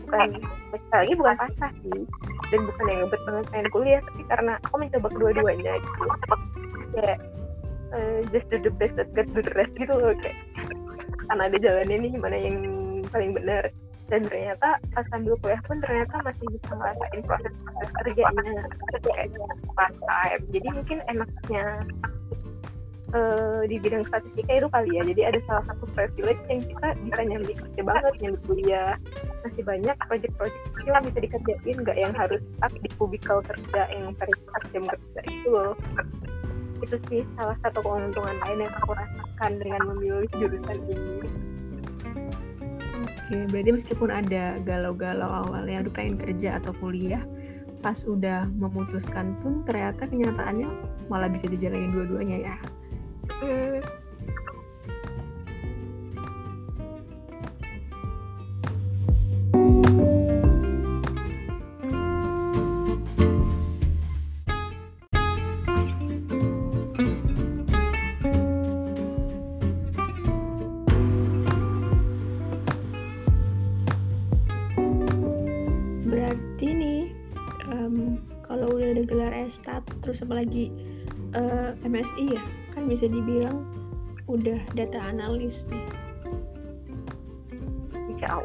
bukan 0.05 0.29
lagi 0.93 1.13
bukan 1.17 1.35
pasrah 1.37 1.73
sih 1.81 2.01
dan 2.53 2.61
bukan 2.65 2.85
yang 2.89 2.99
ngebet 3.05 3.21
banget 3.25 3.45
pengen 3.51 3.69
kuliah 3.73 4.01
tapi 4.03 4.21
karena 4.29 4.53
aku 4.65 4.75
mencoba 4.77 5.07
kedua-duanya 5.11 5.73
gitu. 5.81 6.03
Kayak 6.95 7.17
uh, 7.95 8.19
just 8.29 8.47
do 8.49 8.57
the 8.61 8.73
best 8.75 8.95
that 8.95 9.09
get 9.13 9.27
the 9.33 9.43
rest 9.55 9.73
gitu 9.75 9.93
loh 9.93 10.13
kayak 10.19 10.37
karena 11.25 11.43
ada 11.49 11.57
jalannya 11.57 11.95
nih 12.05 12.11
gimana 12.13 12.37
yang 12.37 12.57
paling 13.09 13.33
benar 13.33 13.63
dan 14.05 14.21
ternyata 14.29 14.77
pas 14.93 15.05
sambil 15.09 15.33
kuliah 15.41 15.57
pun 15.65 15.81
ternyata 15.81 16.21
masih 16.21 16.45
bisa 16.53 16.71
ngerasain 16.77 17.21
proses-proses 17.25 17.89
kerjanya 17.97 18.53
kayak 19.01 19.29
part 19.73 19.95
time 19.97 20.41
jadi 20.53 20.67
mungkin 20.69 20.97
enaknya 21.09 21.65
uh, 23.15 23.61
di 23.67 23.75
bidang 23.79 24.03
statistika 24.09 24.51
itu 24.51 24.67
kali 24.69 24.89
ya. 24.91 25.01
Jadi 25.07 25.21
ada 25.23 25.39
salah 25.47 25.63
satu 25.71 25.85
privilege 25.95 26.41
yang 26.51 26.61
kita 26.63 26.87
bisa 27.01 27.21
nyambi 27.23 27.53
kerja 27.53 27.81
banget 27.81 28.13
nyambi 28.21 28.39
kuliah 28.47 28.93
masih 29.45 29.61
banyak 29.61 29.97
project-project 30.09 30.63
kecil 30.73 30.89
yang 30.89 31.05
bisa 31.05 31.19
dikerjain 31.21 31.77
nggak 31.85 31.97
yang 32.01 32.13
harus 32.17 32.41
stuck 32.57 32.73
di 32.73 32.89
kubikel 32.97 33.37
kerja 33.45 33.81
yang 33.93 34.09
terikat 34.17 34.61
jam 34.73 34.83
kerja 34.89 35.19
itu 35.29 35.49
loh 35.53 35.73
itu 36.81 36.97
sih 37.07 37.21
salah 37.37 37.57
satu 37.61 37.79
keuntungan 37.85 38.35
lain 38.41 38.65
yang 38.65 38.73
aku 38.81 38.91
rasakan 38.97 39.51
dengan 39.61 39.81
memilih 39.93 40.29
jurusan 40.35 40.79
ini 40.89 41.21
Oke, 43.25 43.49
berarti 43.49 43.73
meskipun 43.73 44.09
ada 44.13 44.61
galau-galau 44.61 45.25
awalnya 45.25 45.81
aduh 45.81 45.89
pengen 45.89 46.21
kerja 46.21 46.61
atau 46.61 46.77
kuliah, 46.77 47.25
pas 47.81 47.97
udah 48.05 48.45
memutuskan 48.53 49.33
pun 49.41 49.65
ternyata 49.65 50.05
kenyataannya 50.05 50.69
malah 51.09 51.25
bisa 51.33 51.49
dijalanin 51.49 51.89
dua-duanya 51.89 52.53
ya. 52.53 52.55
Hmm. 78.49 79.49
stat 79.51 79.83
terus 80.01 80.21
apalagi 80.21 80.69
uh, 81.33 81.73
eh, 81.73 81.87
MSI 81.89 82.37
ya 82.37 82.43
kan 82.73 82.85
bisa 82.85 83.09
dibilang 83.09 83.65
udah 84.25 84.57
data 84.73 84.97
analis 85.01 85.69
nih 85.69 85.85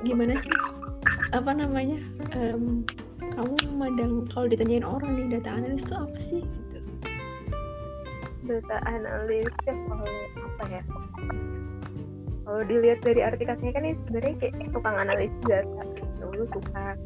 gimana 0.05 0.37
sih 0.37 0.53
apa 1.31 1.51
namanya 1.53 2.01
um, 2.37 2.85
kamu 3.21 3.55
memandang 3.73 4.13
kalau 4.33 4.47
ditanyain 4.51 4.85
orang 4.85 5.17
nih 5.17 5.39
data 5.39 5.51
analis 5.57 5.85
itu 5.87 5.95
apa 5.95 6.19
sih 6.21 6.43
gitu. 6.43 6.79
data 8.49 8.77
analis 8.89 9.53
ya 9.65 9.75
kalau 9.87 10.09
apa 10.37 10.65
ya 10.69 10.83
kalau 12.45 12.63
dilihat 12.67 12.99
dari 13.07 13.21
arti 13.23 13.45
katanya 13.47 13.73
kan 13.77 13.85
ini 13.87 13.95
sebenarnya 14.03 14.35
kayak 14.43 14.71
tukang 14.75 14.97
analis 14.99 15.33
data 15.47 15.83
dulu 16.19 16.45
tukang 16.51 16.99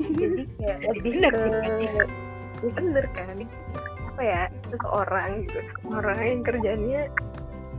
jadi 0.00 0.42
kayak 0.58 0.78
lebih 0.88 1.12
ke 1.20 1.42
ya 2.62 2.70
bener 2.70 3.04
kan 3.12 3.36
apa 4.12 4.22
ya 4.22 4.42
seseorang 4.68 5.30
gitu. 5.48 5.58
Orang 5.88 6.18
yang 6.20 6.40
kerjanya 6.44 7.00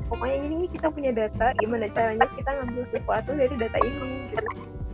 pokoknya 0.09 0.37
ini 0.49 0.65
kita 0.69 0.87
punya 0.89 1.11
data 1.13 1.53
gimana 1.61 1.87
caranya 1.93 2.27
kita 2.35 2.49
ngambil 2.51 2.83
sesuatu 2.89 3.29
dari 3.37 3.55
data 3.55 3.79
ini 3.85 4.09
gitu. 4.33 4.49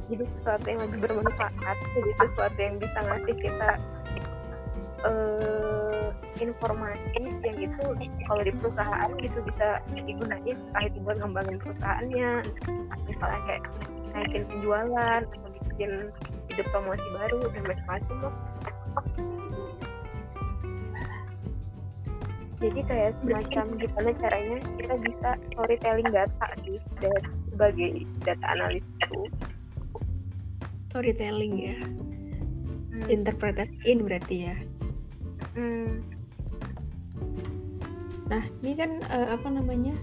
Jadi 0.09 0.23
sesuatu 0.39 0.65
yang 0.65 0.81
lebih 0.89 0.97
bermanfaat 1.05 1.77
jadi 1.95 2.11
sesuatu 2.17 2.57
yang 2.59 2.75
bisa 2.81 2.99
ngasih 3.05 3.35
kita 3.37 3.69
uh, 5.05 6.07
informasi 6.39 7.23
yang 7.43 7.57
itu 7.59 7.83
kalau 8.27 8.41
di 8.43 8.53
perusahaan 8.57 9.09
gitu 9.19 9.39
bisa 9.43 9.67
digunakan 9.91 10.39
entah 10.43 10.83
itu 10.87 10.97
buat 11.03 11.17
ngembangin 11.19 11.57
perusahaannya 11.59 12.31
misalnya 13.05 13.39
kayak 13.47 13.63
naikin 14.15 14.43
penjualan 14.47 15.21
atau 15.23 15.49
bikin 15.69 15.91
ide 16.59 16.67
promosi 16.75 17.07
baru 17.15 17.39
dan 17.55 17.63
macam-macam 17.63 18.15
loh. 18.19 18.35
Jadi 22.59 22.79
kayak 22.83 23.15
semacam 23.23 23.65
gimana 23.79 24.09
caranya 24.19 24.57
kita 24.75 24.95
bisa 24.99 25.29
storytelling 25.47 26.09
data 26.11 26.47
sih 26.67 26.79
dari 26.99 27.31
sebagai 27.47 27.89
data 28.27 28.45
analis 28.51 28.83
itu. 28.99 29.19
Storytelling 30.91 31.55
ya? 31.55 31.79
Hmm. 31.79 33.07
interpretasiin 33.07 34.03
berarti 34.03 34.35
ya? 34.51 34.55
Hmm. 35.55 36.03
nah 38.27 38.43
ini 38.59 38.75
kan 38.75 38.99
uh, 39.07 39.39
apa 39.39 39.47
namanya? 39.47 39.95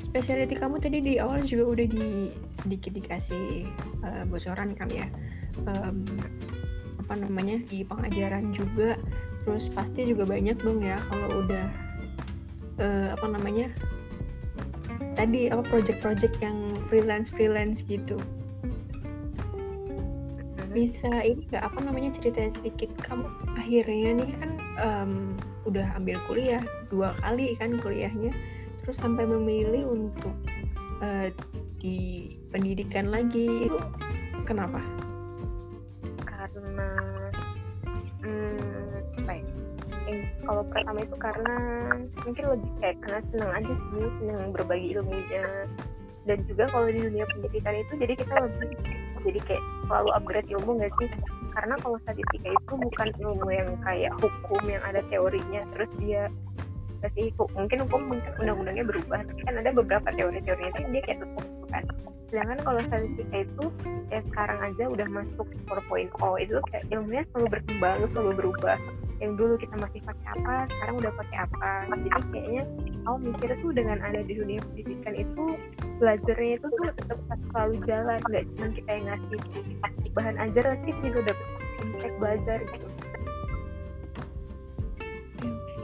Specialty 0.00 0.56
kamu 0.56 0.80
tadi 0.80 1.04
di 1.04 1.20
awal 1.20 1.44
juga 1.44 1.76
udah 1.76 1.86
di 1.92 2.32
sedikit 2.56 2.96
dikasih 2.96 3.68
uh, 4.00 4.24
bocoran 4.24 4.72
kan 4.72 4.88
ya 4.88 5.04
um, 5.64 6.04
apa 7.00 7.14
namanya 7.16 7.56
di 7.64 7.86
pengajaran 7.86 8.52
juga. 8.52 9.00
Terus 9.46 9.70
pasti 9.70 10.04
juga 10.10 10.26
banyak 10.26 10.58
dong 10.58 10.82
ya 10.82 10.98
kalau 11.06 11.46
udah 11.46 11.66
uh, 12.82 13.08
apa 13.14 13.26
namanya 13.30 13.70
tadi 15.14 15.48
apa 15.48 15.62
project-project 15.64 16.36
yang 16.42 16.76
freelance 16.90 17.30
freelance 17.30 17.80
gitu 17.86 18.18
bisa 20.76 21.08
ini 21.24 21.48
nggak 21.48 21.64
apa 21.72 21.78
namanya 21.80 22.12
cerita 22.12 22.52
sedikit? 22.52 22.92
Kamu 23.00 23.24
akhirnya 23.56 24.20
nih 24.20 24.30
kan 24.36 24.50
um, 24.76 25.12
udah 25.64 25.96
ambil 25.96 26.20
kuliah 26.28 26.60
dua 26.92 27.16
kali 27.24 27.56
kan 27.56 27.80
kuliahnya. 27.80 28.36
Terus 28.84 29.00
sampai 29.00 29.24
memilih 29.24 29.88
untuk 29.88 30.36
uh, 31.00 31.32
di 31.80 32.28
pendidikan 32.52 33.08
lagi. 33.08 33.72
Itu 33.72 33.80
kenapa? 34.44 34.84
Karena 36.66 36.88
kalau 40.46 40.62
pertama 40.70 40.98
itu 41.02 41.16
karena 41.18 41.56
mungkin 42.22 42.44
lebih 42.54 42.70
kayak 42.78 42.96
karena 43.02 43.20
senang 43.34 43.52
aja 43.58 43.72
sih 43.74 44.06
senang 44.22 44.54
berbagi 44.54 44.88
ilmunya. 44.94 45.46
Dan 46.26 46.38
juga 46.50 46.64
kalau 46.70 46.86
di 46.90 47.00
dunia 47.02 47.26
pendidikan 47.30 47.74
itu 47.78 47.92
jadi 47.98 48.14
kita 48.18 48.34
lebih 48.34 48.70
jadi 49.26 49.40
kayak 49.42 49.64
selalu 49.90 50.10
upgrade 50.14 50.50
ilmu 50.54 50.70
nggak 50.78 50.92
sih? 51.02 51.08
Karena 51.56 51.74
kalau 51.82 51.96
statistika 52.04 52.48
itu 52.52 52.72
bukan 52.78 53.08
ilmu 53.18 53.48
yang 53.50 53.70
kayak 53.82 54.12
hukum 54.22 54.62
yang 54.70 54.82
ada 54.86 55.00
teorinya 55.10 55.64
terus 55.74 55.90
dia 55.98 56.30
kasih 57.04 57.28
mungkin 57.52 57.78
hukum 57.86 58.00
mungkin 58.08 58.32
undang-undangnya 58.40 58.84
berubah 58.88 59.20
tapi 59.24 59.40
kan 59.44 59.54
ada 59.60 59.70
beberapa 59.72 60.08
teori-teorinya 60.16 60.80
dia 60.90 61.02
kayak 61.04 61.18
tutup 61.22 61.46
kan. 61.76 61.84
Sedangkan 62.26 62.58
kalau 62.66 62.80
statistika 62.90 63.36
itu 63.46 63.64
ya 64.10 64.20
sekarang 64.32 64.58
aja 64.58 64.84
udah 64.90 65.06
masuk 65.10 65.46
4.0 65.70 66.10
itu 66.42 66.56
kayak 66.74 66.84
ilmunya 66.90 67.22
selalu 67.30 67.46
berkembang 67.54 67.98
selalu 68.10 68.32
berubah. 68.34 68.78
Yang 69.16 69.32
dulu 69.40 69.54
kita 69.56 69.74
masih 69.80 70.00
pakai 70.04 70.26
apa 70.34 70.54
sekarang 70.74 70.94
udah 71.00 71.12
pakai 71.14 71.36
apa. 71.38 71.70
Jadi 71.88 72.08
kayaknya 72.34 72.62
aku 73.06 73.16
mikir 73.30 73.50
tuh 73.62 73.72
dengan 73.72 73.98
ada 74.02 74.20
di 74.26 74.32
dunia 74.34 74.60
pendidikan 74.66 75.14
itu 75.14 75.44
belajarnya 76.02 76.52
itu 76.58 76.66
tuh 76.66 76.84
tetap 76.98 77.18
selalu 77.54 77.74
jalan. 77.86 78.18
Nggak 78.26 78.44
cuma 78.52 78.66
kita 78.74 78.90
yang 78.90 79.04
ngasih 79.06 79.38
bahan 80.12 80.36
ajar 80.50 80.64
sih 80.82 80.94
juga 81.00 81.20
dapat 81.32 81.48
impact 81.80 82.16
belajar 82.18 82.58
gitu. 82.74 82.88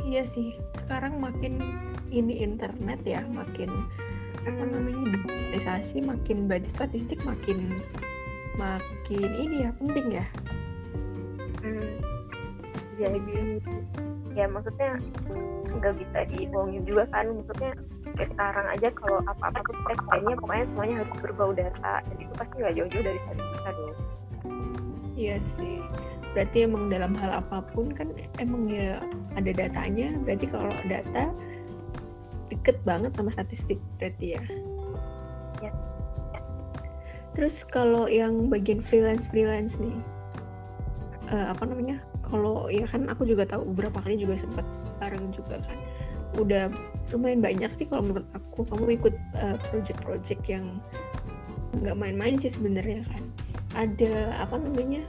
Iya 0.02 0.28
sih. 0.28 0.52
Sekarang 0.84 1.22
makin 1.22 1.62
ini 2.12 2.44
internet 2.44 3.00
ya 3.06 3.25
makin 3.32 3.70
apa 4.42 4.62
namanya 4.66 5.04
digitalisasi 5.14 6.02
makin 6.02 6.50
belajar 6.50 6.70
statistik 6.70 7.20
makin 7.22 7.82
makin 8.58 9.30
ini 9.38 9.68
ya 9.68 9.70
penting 9.78 10.06
ya. 10.12 10.26
Hmm. 11.62 11.92
Jadi 12.99 13.61
ya 14.32 14.46
maksudnya 14.49 14.99
nggak 15.78 15.94
bisa 15.99 16.18
dibohongin 16.32 16.82
juga 16.84 17.04
kan 17.11 17.26
maksudnya 17.32 17.72
kayak 18.12 18.28
sekarang 18.37 18.66
aja 18.68 18.88
kalau 18.96 19.18
apa-apa 19.25 19.58
tuh 19.64 19.75
kayaknya 19.88 20.34
pokoknya 20.37 20.64
semuanya 20.68 20.94
harus 21.00 21.14
berbau 21.20 21.52
data 21.52 21.94
dan 22.04 22.16
itu 22.20 22.32
pasti 22.37 22.54
nggak 22.61 22.75
jauh-jauh 22.76 23.04
dari 23.04 23.20
statistika 23.25 23.70
dong 23.72 23.96
iya 25.16 25.37
sih. 25.56 25.78
Berarti 26.32 26.64
emang 26.64 26.88
dalam 26.88 27.12
hal 27.20 27.44
apa 27.44 27.61
pun 27.76 27.92
kan 27.92 28.08
emang 28.40 28.64
ya 28.72 28.96
ada 29.37 29.52
datanya 29.52 30.16
berarti 30.25 30.46
kalau 30.49 30.72
data 30.88 31.28
deket 32.52 32.76
banget 32.85 33.16
sama 33.16 33.32
statistik 33.32 33.80
berarti 33.97 34.37
ya? 34.37 34.42
Ya. 35.64 35.73
Terus 37.32 37.64
kalau 37.64 38.04
yang 38.12 38.52
bagian 38.52 38.85
freelance 38.85 39.32
freelance 39.32 39.80
nih 39.80 39.97
uh, 41.32 41.56
apa 41.56 41.64
namanya? 41.64 42.04
Kalau 42.28 42.68
ya 42.68 42.85
kan 42.85 43.09
aku 43.09 43.25
juga 43.25 43.49
tahu 43.49 43.64
beberapa 43.73 44.04
kali 44.04 44.21
juga 44.21 44.37
sempat 44.37 44.64
bareng 45.00 45.32
juga 45.32 45.61
kan. 45.64 45.78
Udah 46.37 46.68
lumayan 47.12 47.40
banyak 47.44 47.73
sih 47.73 47.88
kalau 47.88 48.09
menurut 48.09 48.28
aku 48.37 48.68
kamu 48.68 49.00
ikut 49.00 49.14
uh, 49.37 49.56
project-project 49.73 50.42
yang 50.49 50.80
nggak 51.80 51.97
main-main 51.97 52.37
sih 52.37 52.52
sebenarnya 52.52 53.04
kan. 53.09 53.25
Ada 53.73 54.44
apa 54.44 54.61
namanya? 54.61 55.04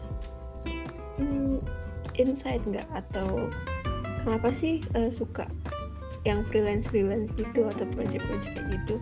Hmm, 1.20 1.60
insight 2.16 2.64
nggak? 2.64 2.88
Atau 2.96 3.52
kenapa 4.24 4.52
sih 4.56 4.80
uh, 4.96 5.12
suka 5.12 5.48
yang 6.24 6.44
freelance 6.48 6.88
freelance 6.88 7.36
gitu 7.36 7.68
atau 7.68 7.86
project-project 7.96 8.56
kayak 8.56 8.68
gitu? 8.80 8.96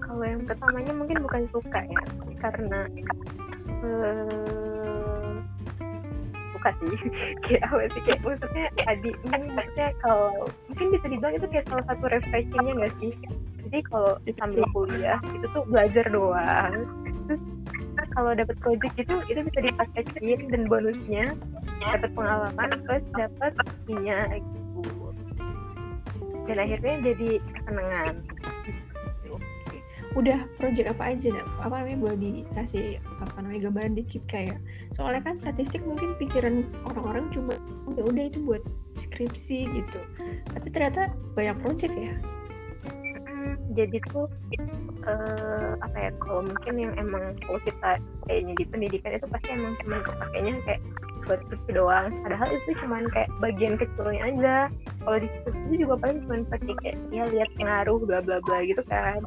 Kalau 0.00 0.24
yang 0.24 0.42
pertamanya 0.48 0.92
mungkin 0.96 1.20
bukan 1.20 1.44
suka 1.52 1.80
ya 1.84 2.02
karena 2.40 2.88
uh, 3.84 5.36
suka 6.56 6.70
sih. 6.80 6.96
Kayak 7.44 7.62
apa 7.68 7.84
sih 7.92 8.02
kayak 8.08 8.20
maksudnya 8.24 8.64
tadi 8.80 9.10
ini 9.12 9.48
maksudnya 9.52 9.88
kalau 10.00 10.48
mungkin 10.72 10.86
bisa 10.96 11.06
dibilang 11.12 11.34
itu 11.36 11.46
kayak 11.52 11.66
salah 11.68 11.84
satu 11.92 12.04
refreshingnya 12.08 12.72
nggak 12.72 12.94
sih? 13.04 13.12
Jadi 13.68 13.78
kalau 13.84 14.12
sambil 14.40 14.64
kuliah 14.72 15.20
itu 15.28 15.46
tuh 15.52 15.64
belajar 15.68 16.04
doang. 16.08 16.88
Terus 17.28 17.42
kalau 18.16 18.32
dapat 18.32 18.56
project 18.64 18.96
itu 18.96 19.14
itu 19.28 19.40
bisa 19.44 19.60
dipraktekin 19.60 20.40
dan 20.48 20.62
bonusnya. 20.72 21.36
Dapat 21.84 22.10
pengalaman 22.16 22.70
plus 22.88 23.04
dapat 23.12 23.52
gitu 23.84 24.63
dan 26.44 26.56
akhirnya 26.60 26.94
jadi 27.12 27.30
kesenangan. 27.40 28.14
Udah 30.14 30.46
project 30.62 30.94
apa 30.94 31.10
aja 31.10 31.28
nak? 31.34 31.46
apa 31.58 31.74
namanya 31.82 31.98
boleh 31.98 32.18
dikasih 32.22 33.02
apa 33.18 33.34
namanya 33.42 33.66
gambaran 33.66 33.98
dikit 33.98 34.22
kayak 34.30 34.62
soalnya 34.94 35.26
kan 35.26 35.34
statistik 35.34 35.82
mungkin 35.82 36.14
pikiran 36.22 36.62
orang-orang 36.86 37.26
cuma 37.34 37.58
ya 37.98 38.02
udah 38.06 38.24
itu 38.30 38.38
buat 38.46 38.62
skripsi 38.94 39.66
gitu. 39.74 40.00
Tapi 40.54 40.68
ternyata 40.70 41.10
banyak 41.34 41.56
project 41.66 41.94
ya? 41.98 42.14
Jadi 43.74 43.98
tuh 44.06 44.30
uh, 45.02 45.74
apa 45.82 45.96
ya 45.98 46.10
kalau 46.22 46.46
mungkin 46.46 46.74
yang 46.78 46.92
emang 46.94 47.34
kalau 47.42 47.58
kita 47.66 47.90
kayaknya 48.30 48.54
di 48.54 48.64
pendidikan 48.70 49.18
itu 49.18 49.26
pasti 49.26 49.48
emang 49.50 49.74
cuma 49.82 49.98
kepakainya 49.98 50.52
kayak 50.62 50.82
buat 51.26 51.40
skripsi 51.48 51.70
doang. 51.74 52.12
Padahal 52.24 52.48
itu 52.52 52.70
cuma 52.80 52.96
kayak 53.12 53.30
bagian 53.40 53.74
kecilnya 53.80 54.22
aja. 54.24 54.56
Kalau 55.04 55.18
di 55.20 55.28
skripsi 55.28 55.74
juga 55.80 55.94
paling 56.00 56.18
cuma 56.24 56.34
pasti 56.48 56.72
kayak 56.80 56.96
ya 57.12 57.24
lihat 57.28 57.50
pengaruh 57.56 57.98
bla 58.04 58.18
bla 58.20 58.38
bla 58.44 58.58
gitu 58.64 58.82
kan. 58.86 59.20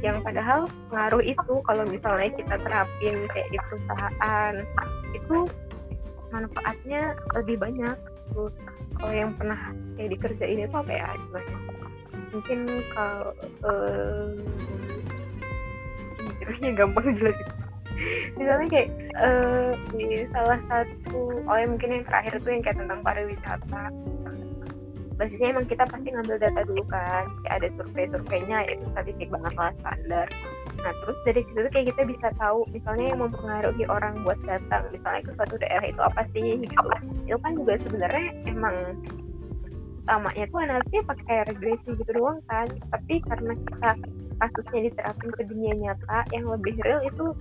Yang 0.00 0.16
padahal 0.24 0.60
pengaruh 0.90 1.22
itu 1.22 1.54
kalau 1.68 1.84
misalnya 1.86 2.30
kita 2.34 2.54
terapin 2.60 3.16
kayak 3.30 3.48
di 3.52 3.58
perusahaan 3.68 4.54
itu 5.12 5.38
manfaatnya 6.32 7.14
lebih 7.38 7.56
banyak 7.60 7.96
tuh 8.34 8.50
kalau 8.98 9.14
yang 9.14 9.30
pernah 9.36 9.60
kayak 9.94 10.18
dikerjain 10.18 10.64
itu 10.64 10.76
apa 10.76 10.92
ya? 10.92 11.08
Gimana 11.14 11.56
mungkin 12.34 12.58
kalau 12.90 13.30
uh, 13.62 14.34
gampang 16.74 17.06
jelasin 17.18 17.48
misalnya 18.34 18.66
kayak 18.66 18.88
uh, 19.18 19.70
di 19.94 20.26
salah 20.30 20.60
satu 20.66 21.42
oh 21.46 21.56
ya 21.56 21.66
mungkin 21.66 22.00
yang 22.00 22.04
terakhir 22.06 22.38
itu 22.38 22.48
yang 22.50 22.62
kayak 22.62 22.78
tentang 22.78 23.00
pariwisata. 23.02 23.82
Basisnya 25.14 25.54
emang 25.54 25.70
kita 25.70 25.86
pasti 25.86 26.10
ngambil 26.10 26.42
data 26.42 26.60
dulu 26.66 26.82
kan 26.90 27.30
kayak 27.46 27.56
ada 27.62 27.68
survei-surveinya 27.78 28.58
itu 28.66 28.84
statistik 28.90 29.28
banget 29.30 29.54
lah 29.54 29.70
standar. 29.78 30.26
Nah 30.82 30.92
terus 31.00 31.18
dari 31.22 31.40
situ 31.46 31.58
tuh 31.62 31.70
kayak 31.70 31.86
kita 31.94 32.02
bisa 32.10 32.28
tahu 32.34 32.66
misalnya 32.74 33.14
yang 33.14 33.20
mempengaruhi 33.22 33.84
orang 33.86 34.26
buat 34.26 34.38
datang 34.42 34.90
misalnya 34.90 35.22
ke 35.22 35.30
suatu 35.38 35.54
daerah 35.62 35.86
itu 35.86 36.00
apa 36.02 36.22
sih 36.34 36.58
gitu. 36.58 36.82
Itu 37.30 37.38
kan 37.38 37.52
juga 37.54 37.78
sebenarnya 37.78 38.26
emang 38.50 38.74
utamanya 40.04 40.44
tuh 40.52 40.60
analisnya 40.60 41.02
pakai 41.08 41.36
regresi 41.48 41.88
gitu 41.96 42.12
doang 42.12 42.38
kan. 42.44 42.68
Tapi 42.92 43.14
karena 43.24 43.52
kita 43.56 43.90
kasusnya 44.36 44.80
diterapin 44.92 45.30
ke 45.32 45.42
dunia 45.48 45.72
nyata 45.80 46.18
yang 46.36 46.44
lebih 46.52 46.76
real 46.84 47.00
itu 47.08 47.32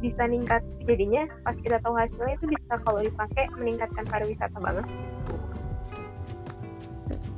bisa 0.00 0.20
meningkat 0.24 0.64
jadinya 0.88 1.28
pas 1.44 1.56
kita 1.60 1.76
tahu 1.84 1.94
hasilnya 1.96 2.34
itu 2.40 2.46
bisa 2.48 2.74
kalau 2.88 3.00
dipakai 3.04 3.44
meningkatkan 3.60 4.04
pariwisata 4.08 4.56
banget. 4.56 4.86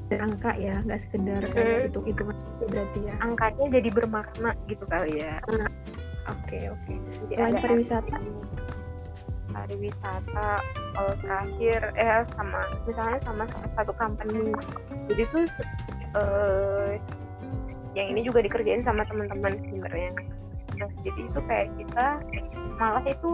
Angka 0.07 0.55
ya 0.55 0.79
nggak 0.87 1.01
sekedar 1.03 1.43
kayak 1.51 1.91
itu 1.91 1.99
itu 2.07 2.23
berarti 2.71 3.01
ya. 3.03 3.15
Angkanya 3.19 3.67
jadi 3.75 3.89
bermakna 3.91 4.55
gitu 4.71 4.87
kali 4.87 5.19
ya. 5.27 5.43
Oke 6.31 6.71
oke. 6.71 6.95
Okay. 7.27 7.35
selain 7.35 7.59
pariwisata 7.59 8.19
pariwisata 9.57 10.51
kalau 10.93 11.13
terakhir 11.25 11.81
eh 11.97 12.23
sama 12.37 12.61
misalnya 12.85 13.19
sama 13.25 13.45
satu 13.73 13.93
company. 13.97 14.53
Jadi 15.09 15.23
tuh 15.33 15.47
uh, 16.13 16.93
yang 17.97 18.13
ini 18.13 18.21
juga 18.29 18.45
dikerjain 18.45 18.85
sama 18.85 19.09
teman-teman 19.09 19.57
sebenarnya. 19.65 20.13
Nah, 20.77 20.91
jadi 21.01 21.21
itu 21.25 21.41
kayak 21.49 21.73
kita 21.81 22.07
malah 22.77 23.05
itu 23.09 23.33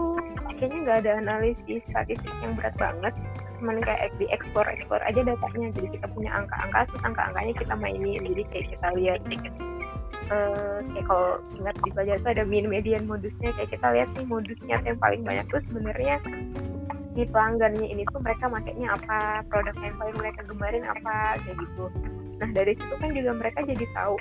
kayaknya 0.55 0.79
nggak 0.87 0.99
ada 1.03 1.11
analisis 1.19 1.83
statistik 1.91 2.33
yang 2.39 2.55
berat 2.55 2.75
banget. 2.79 3.13
Cuman 3.59 3.83
kayak 3.83 4.15
di 4.15 4.31
ekspor 4.31 4.63
ekspor 4.63 5.03
aja 5.03 5.19
datanya. 5.19 5.67
Jadi 5.75 5.99
kita 5.99 6.07
punya 6.15 6.31
angka-angka 6.31 6.87
terus 6.87 7.03
angka-angkanya 7.03 7.53
kita 7.59 7.73
mainin. 7.75 8.23
Jadi 8.23 8.43
kayak 8.55 8.67
kita 8.71 8.87
lihat 8.95 9.19
uh, 10.31 10.79
kayak 10.93 11.05
kalau 11.07 11.31
ingat 11.57 11.75
di 11.83 11.89
pelajaran 11.91 12.19
itu 12.21 12.29
ada 12.29 12.43
mean 12.45 12.67
median 12.69 13.03
modusnya. 13.09 13.49
Kayak 13.55 13.69
kita 13.75 13.87
lihat 13.91 14.09
nih 14.15 14.27
modusnya 14.27 14.75
yang 14.85 14.99
paling 14.99 15.21
banyak 15.25 15.45
tuh 15.51 15.61
sebenarnya 15.71 16.15
di 17.13 17.23
pelanggannya 17.29 17.87
ini 17.93 18.03
tuh 18.09 18.21
mereka 18.25 18.49
makainya 18.49 18.97
apa 18.97 19.45
produk 19.45 19.75
yang 19.85 19.95
paling 20.01 20.17
mereka 20.17 20.39
gemarin 20.49 20.85
apa 20.85 21.37
kayak 21.45 21.57
gitu. 21.61 21.85
Nah 22.41 22.49
dari 22.51 22.73
situ 22.73 22.93
kan 22.97 23.09
juga 23.13 23.31
mereka 23.37 23.59
jadi 23.61 23.85
tahu 23.93 24.15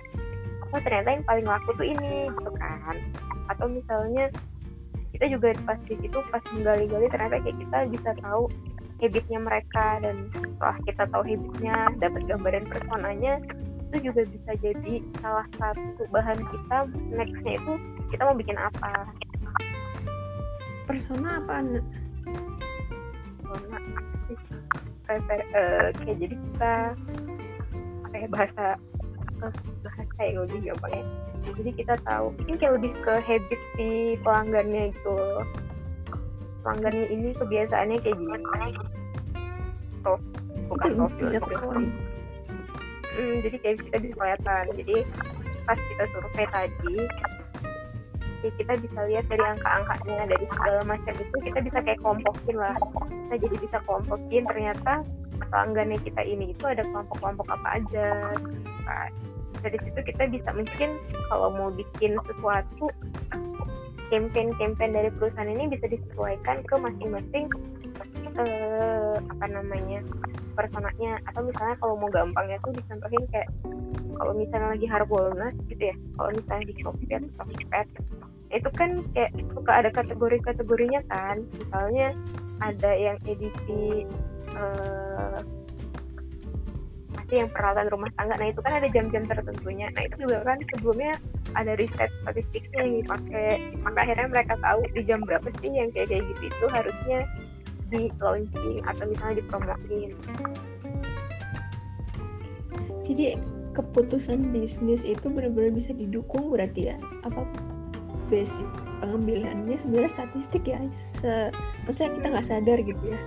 oh 0.72 0.80
ternyata 0.80 1.08
yang 1.12 1.24
paling 1.24 1.46
laku 1.48 1.70
tuh 1.76 1.86
ini 1.88 2.28
gitu 2.28 2.50
kan. 2.56 2.96
Atau 3.48 3.66
misalnya 3.72 4.28
kita 5.12 5.28
juga 5.28 5.52
pas 5.68 5.80
di 5.84 5.96
situ 6.00 6.18
pas 6.32 6.40
menggali-gali 6.52 7.06
ternyata 7.08 7.36
kayak 7.40 7.56
kita 7.60 7.78
bisa 7.92 8.10
tahu 8.20 8.48
habitnya 9.00 9.38
mereka. 9.40 9.86
Dan 10.04 10.16
setelah 10.32 10.76
kita 10.84 11.02
tahu 11.08 11.22
habitnya 11.24 11.76
dapat 11.96 12.22
gambaran 12.28 12.64
personanya 12.68 13.34
itu 13.92 14.08
juga 14.08 14.24
bisa 14.24 14.52
jadi 14.64 15.04
salah 15.20 15.44
satu 15.60 16.08
bahan 16.08 16.40
kita 16.40 16.88
nextnya 17.12 17.60
itu 17.60 17.72
kita 18.08 18.24
mau 18.24 18.32
bikin 18.32 18.56
apa. 18.56 19.04
Persona 20.88 21.44
apa 21.44 21.60
persona 23.44 23.78
Prefer, 25.02 25.40
uh, 25.52 25.92
kayak 26.00 26.16
jadi 26.24 26.34
kita 26.40 26.74
kayak 28.16 28.28
bahasa 28.32 28.66
uh, 29.44 29.52
bahasa 29.84 30.02
kayak 30.16 30.40
lebih 30.48 30.72
gampang 30.72 30.92
ya. 30.96 31.04
Jadi 31.52 31.70
kita 31.76 31.94
tahu 32.08 32.32
mungkin 32.40 32.56
kayak 32.56 32.74
lebih 32.80 32.92
ke 33.04 33.14
habit 33.20 33.60
si 33.76 34.16
pelanggannya 34.24 34.88
gitu. 34.96 35.16
Pelanggannya 36.64 37.04
ini 37.12 37.28
kebiasaannya 37.36 37.98
kayak 38.00 38.16
gini. 38.16 38.40
So 40.00 40.16
bukan 40.72 40.90
profil 40.96 41.28
hmm, 43.16 43.34
jadi 43.44 43.56
kayak 43.60 43.76
kita 43.86 43.96
bisa 44.02 44.14
kelihatan. 44.16 44.64
Jadi 44.80 44.96
pas 45.62 45.78
kita 45.78 46.04
survei 46.10 46.46
tadi 46.50 46.96
ya 48.42 48.50
kita 48.58 48.74
bisa 48.74 49.00
lihat 49.06 49.24
dari 49.30 49.44
angka-angkanya 49.54 50.34
dari 50.34 50.46
segala 50.50 50.82
macam 50.82 51.14
itu 51.14 51.36
kita 51.46 51.58
bisa 51.62 51.78
kayak 51.78 52.00
kompokin 52.02 52.56
lah. 52.58 52.74
Kita 53.30 53.34
jadi 53.38 53.56
bisa 53.62 53.78
kompokin 53.86 54.42
ternyata 54.50 55.06
pelanggannya 55.46 55.98
kita 56.02 56.22
ini 56.26 56.50
itu 56.50 56.64
ada 56.66 56.82
kelompok-kelompok 56.86 57.46
apa 57.50 57.68
aja 57.78 58.34
kan 58.86 59.10
dari 59.62 59.78
situ 59.86 60.00
kita 60.02 60.26
bisa 60.28 60.50
mungkin 60.52 60.90
kalau 61.30 61.48
mau 61.54 61.70
bikin 61.70 62.18
sesuatu 62.26 62.90
campaign-campaign 64.10 64.92
dari 64.92 65.08
perusahaan 65.14 65.48
ini 65.48 65.72
bisa 65.72 65.86
disesuaikan 65.88 66.60
ke 66.66 66.74
masing-masing 66.76 67.46
eh, 68.38 69.16
apa 69.18 69.46
namanya 69.48 70.00
personanya. 70.54 71.18
Atau 71.28 71.48
misalnya 71.48 71.76
kalau 71.80 71.94
mau 71.98 72.10
gampangnya 72.12 72.58
tuh 72.64 72.72
dicontohin 72.76 73.24
kayak 73.32 73.48
kalau 74.16 74.32
misalnya 74.36 74.68
lagi 74.76 74.86
Harbolnas 74.86 75.54
gitu 75.68 75.82
ya. 75.92 75.96
Kalau 76.16 76.30
misalnya 76.36 76.64
di 76.68 76.74
Shopee 76.80 77.14
atau 77.16 77.30
Tokipet 77.42 77.88
itu 78.52 78.68
kan 78.76 78.90
kayak 79.16 79.32
suka 79.56 79.72
ada 79.72 79.90
kategori-kategorinya 79.92 81.00
kan. 81.08 81.36
Misalnya 81.56 82.08
ada 82.60 82.90
yang 82.92 83.16
edisi 83.24 84.06
eh, 84.54 85.40
yang 87.32 87.48
peralatan 87.48 87.88
rumah 87.88 88.12
tangga. 88.20 88.36
Nah 88.36 88.48
itu 88.52 88.60
kan 88.60 88.76
ada 88.76 88.88
jam-jam 88.92 89.24
tertentunya. 89.24 89.88
Nah 89.96 90.02
itu 90.04 90.16
juga 90.28 90.44
kan 90.44 90.58
sebelumnya 90.76 91.12
ada 91.56 91.72
riset 91.80 92.10
statistiknya 92.22 92.78
yang 92.84 92.92
dipakai. 93.02 93.50
Maka 93.80 93.98
akhirnya 94.04 94.28
mereka 94.28 94.54
tahu 94.60 94.80
di 94.92 95.02
jam 95.08 95.20
berapa 95.24 95.48
sih 95.60 95.72
yang 95.72 95.88
kayak 95.96 96.12
kayak 96.12 96.22
gitu 96.28 96.42
itu 96.52 96.66
harusnya 96.68 97.20
di 97.92 98.08
launching 98.18 98.80
atau 98.88 99.04
misalnya 99.04 99.44
dipromosin 99.44 100.16
jadi 103.02 103.36
keputusan 103.74 104.54
bisnis 104.54 105.02
itu 105.02 105.26
benar-benar 105.26 105.74
bisa 105.74 105.90
didukung 105.96 106.52
berarti 106.52 106.94
ya? 106.94 106.96
Apa 107.26 107.42
basic 108.30 108.64
pengambilannya 109.02 109.74
sebenarnya 109.76 110.12
statistik 110.12 110.64
ya? 110.64 110.78
Se 110.94 111.50
maksudnya 111.84 112.14
kita 112.16 112.26
nggak 112.32 112.46
sadar 112.46 112.78
gitu 112.80 113.02
ya? 113.10 113.20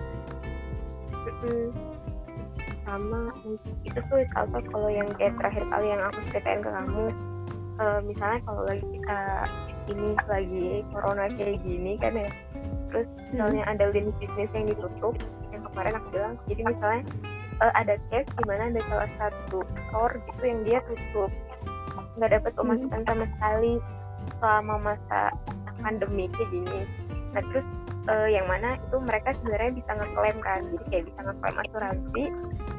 Sama 2.85 3.33
itu 3.83 3.99
tuh 4.09 4.23
kalau 4.31 4.61
kalau 4.71 4.89
yang 4.89 5.09
kayak 5.19 5.35
terakhir 5.41 5.63
kali 5.67 5.87
yang 5.91 6.01
aku 6.07 6.19
ceritain 6.31 6.61
ke 6.63 6.69
kamu. 6.71 7.05
Uh, 7.75 7.99
misalnya 8.07 8.39
kalau 8.47 8.63
lagi 8.63 8.85
kita 8.87 9.19
ini 9.91 10.07
lagi 10.31 10.65
corona 10.95 11.27
kayak 11.35 11.59
gini 11.59 11.99
kan 11.99 12.15
ya 12.15 12.31
terus 12.91 13.09
misalnya 13.31 13.63
ada 13.67 13.89
lini 13.91 14.11
bisnis 14.21 14.51
yang 14.53 14.67
ditutup 14.69 15.15
yang 15.51 15.61
kemarin 15.71 15.93
aku 15.97 16.07
bilang. 16.13 16.33
Jadi 16.47 16.61
misalnya 16.63 17.03
uh, 17.63 17.73
ada 17.75 17.95
case 18.11 18.29
di 18.35 18.43
mana 18.47 18.71
ada 18.71 18.81
salah 18.87 19.09
satu 19.19 19.63
store 19.87 20.19
gitu 20.31 20.41
yang 20.43 20.59
dia 20.67 20.79
tutup. 20.87 21.31
Nggak 22.15 22.31
dapat 22.41 22.51
pemasukan 22.55 23.01
sama 23.03 23.25
sekali 23.37 23.73
selama 24.39 24.75
masa 24.93 25.31
pandemi 25.79 26.31
kayak 26.33 26.49
gini. 26.51 26.79
Nah 27.35 27.43
terus 27.51 27.67
uh, 28.07 28.27
yang 28.29 28.47
mana 28.47 28.79
itu 28.79 28.97
mereka 29.03 29.35
sebenarnya 29.39 29.71
bisa 29.75 29.91
ngeklaim 29.95 30.37
kan. 30.41 30.59
Jadi 30.71 30.85
kayak 30.91 31.03
bisa 31.11 31.19
ngeklaim 31.23 31.57
asuransi 31.67 32.23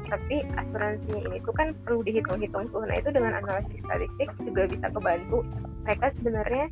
tapi 0.07 0.35
asuransinya 0.55 1.19
ini 1.27 1.37
tuh 1.43 1.55
kan 1.55 1.67
perlu 1.83 1.99
dihitung-hitung 2.03 2.65
tuh. 2.71 2.83
Nah 2.87 2.95
itu 2.95 3.09
dengan 3.11 3.43
analisis 3.43 3.79
statistik 3.83 4.29
juga 4.43 4.63
bisa 4.71 4.87
kebantu. 4.91 5.43
Mereka 5.83 6.05
sebenarnya 6.19 6.65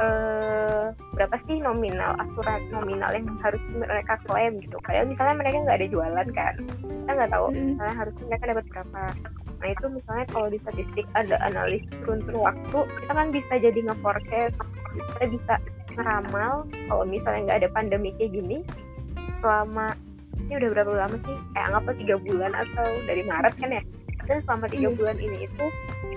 uh, 0.00 0.92
berapa 1.16 1.36
sih 1.48 1.60
nominal 1.60 2.16
asuran 2.20 2.60
nominal 2.70 3.10
yang 3.12 3.26
harus 3.40 3.62
mereka 3.72 4.20
klaim 4.28 4.60
gitu. 4.60 4.76
Kayak 4.84 5.08
misalnya 5.08 5.34
mereka 5.40 5.56
nggak 5.64 5.78
ada 5.80 5.88
jualan 5.88 6.28
kan 6.32 6.54
kita 6.84 7.10
nggak 7.12 7.30
tahu 7.32 7.46
misalnya 7.54 7.94
harus 7.96 8.14
mereka 8.26 8.44
dapat 8.50 8.64
berapa. 8.72 9.02
Nah 9.56 9.68
itu 9.72 9.86
misalnya 9.88 10.26
kalau 10.28 10.48
di 10.52 10.58
statistik 10.60 11.06
ada 11.16 11.36
analis 11.40 11.82
turun-turun 12.04 12.42
waktu 12.44 12.78
kita 13.00 13.12
kan 13.12 13.28
bisa 13.32 13.52
jadi 13.56 13.78
nge-forecast 13.88 14.56
kita 14.96 15.24
bisa 15.32 15.54
ngeramal 15.96 16.68
kalau 16.92 17.04
misalnya 17.08 17.40
nggak 17.48 17.58
ada 17.64 17.70
pandemi 17.72 18.12
kayak 18.20 18.36
gini 18.36 18.60
selama 19.40 19.96
ini 20.46 20.52
udah 20.62 20.68
berapa 20.78 20.92
lama 20.92 21.16
sih? 21.24 21.36
Kayak 21.56 21.64
anggaplah 21.72 21.96
tiga 21.96 22.16
bulan 22.20 22.52
atau 22.54 22.88
dari 23.08 23.22
Maret 23.24 23.54
kan 23.58 23.70
ya. 23.72 23.82
Dan 24.26 24.38
selama 24.44 24.66
tiga 24.68 24.88
hmm. 24.92 24.96
bulan 24.98 25.16
ini 25.18 25.36
itu 25.48 25.66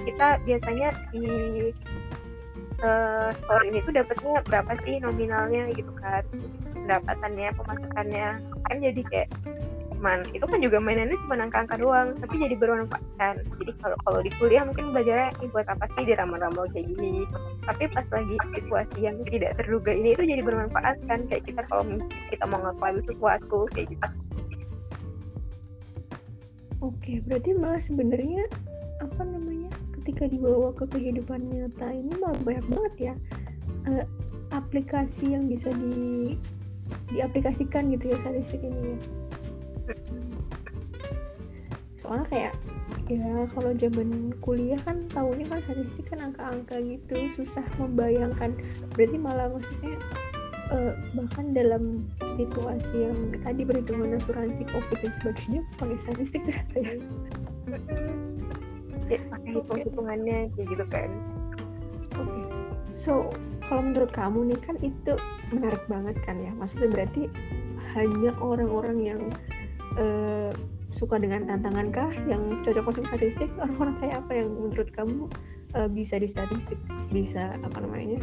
kita 0.06 0.28
biasanya 0.44 0.90
di 1.14 1.26
store 3.44 3.64
ini 3.68 3.80
tuh 3.84 3.94
dapatnya 3.96 4.40
berapa 4.48 4.72
sih 4.88 5.04
nominalnya 5.04 5.72
gitu 5.76 5.92
kan? 6.00 6.24
Pendapatannya 6.74 7.54
pemasukannya 7.60 8.28
kan 8.40 8.78
jadi 8.80 9.02
kayak 9.12 9.30
cuman 10.00 10.24
itu 10.32 10.48
kan 10.48 10.64
juga 10.64 10.80
mainannya 10.80 11.20
cuma 11.28 11.36
angka-angka 11.36 11.76
doang 11.76 12.16
tapi 12.24 12.40
jadi 12.40 12.56
bermanfaat. 12.56 13.04
Kan 13.20 13.36
jadi 13.60 13.72
kalau 13.84 13.98
kalau 14.08 14.20
di 14.24 14.32
kuliah 14.40 14.64
mungkin 14.64 14.96
belajarnya 14.96 15.30
ini 15.44 15.48
buat 15.52 15.68
apa 15.68 15.86
sih 15.94 16.08
di 16.08 16.14
ramal-ramal 16.16 16.66
kayak 16.72 16.88
gini? 16.96 17.28
Tapi 17.68 17.84
pas 17.92 18.08
lagi 18.16 18.36
situasi 18.56 18.98
yang 19.04 19.20
tidak 19.28 19.60
terduga 19.60 19.92
ini 19.92 20.16
itu 20.16 20.24
jadi 20.24 20.42
bermanfaat 20.42 20.96
kan 21.12 21.28
kayak 21.28 21.44
kita 21.44 21.62
kalau 21.68 21.84
kita 22.32 22.44
mau 22.48 22.64
ngakuin 22.64 23.04
sesuatu 23.04 23.68
kayak 23.76 23.92
gitu. 23.92 24.08
Oke 26.80 27.20
berarti 27.28 27.52
malah 27.60 27.84
sebenarnya 27.84 28.48
apa 29.04 29.24
namanya 29.28 29.68
ketika 30.10 30.26
dibawa 30.26 30.74
ke 30.74 30.90
kehidupan 30.90 31.38
nyata 31.54 31.94
ini 31.94 32.10
banyak 32.18 32.66
banget 32.66 32.94
ya 32.98 33.14
uh, 33.86 34.02
aplikasi 34.50 35.38
yang 35.38 35.46
bisa 35.46 35.70
di 35.70 36.34
diaplikasikan 37.14 37.94
gitu 37.94 38.10
ya 38.10 38.18
statistik 38.26 38.66
ini 38.66 38.98
ya. 38.98 38.98
Soalnya 41.94 42.26
kayak 42.26 42.54
ya 43.06 43.46
kalau 43.54 43.70
zaman 43.78 44.34
kuliah 44.42 44.82
kan 44.82 45.06
tahunya 45.14 45.46
kan 45.46 45.62
statistik 45.70 46.10
kan 46.10 46.34
angka-angka 46.34 46.82
gitu 46.82 47.30
susah 47.38 47.66
membayangkan. 47.78 48.58
Berarti 48.98 49.18
malah 49.22 49.54
maksudnya 49.54 49.94
uh, 50.74 50.98
bahkan 51.14 51.54
dalam 51.54 52.02
situasi 52.34 53.06
yang 53.06 53.38
tadi 53.46 53.62
perhitungan 53.62 54.18
asuransi 54.18 54.66
covid 54.74 54.98
dan 55.06 55.14
sebagainya 55.14 55.62
pakai 55.78 55.98
statistik 56.02 56.42
ternyata 56.50 56.78
ya 56.82 56.98
ya 59.10 59.20
pakai 59.28 59.50
hitung 59.58 59.80
hitungannya 59.82 60.38
kayak 60.54 60.68
gitu 60.70 60.86
kan. 60.90 61.10
Oke 62.20 62.30
okay. 62.30 62.44
so 62.94 63.14
kalau 63.70 63.86
menurut 63.86 64.10
kamu 64.10 64.54
nih 64.54 64.60
kan 64.66 64.76
itu 64.82 65.14
menarik 65.54 65.84
banget 65.86 66.18
kan 66.26 66.38
ya? 66.42 66.50
Maksudnya 66.58 66.90
berarti 66.90 67.30
hanya 67.98 68.32
orang-orang 68.42 68.98
yang 69.02 69.22
uh, 69.98 70.50
suka 70.90 71.22
dengan 71.22 71.46
tantangan 71.46 71.94
kah? 71.94 72.10
Yang 72.26 72.66
cocok 72.66 72.86
untuk 72.98 73.06
statistik? 73.06 73.50
Orang-orang 73.62 73.96
kayak 74.02 74.16
apa 74.26 74.32
yang 74.42 74.50
menurut 74.58 74.90
kamu 74.94 75.30
uh, 75.78 75.90
bisa 75.90 76.18
di 76.18 76.28
statistik? 76.30 76.78
Bisa 77.14 77.58
apa 77.62 77.78
namanya? 77.82 78.22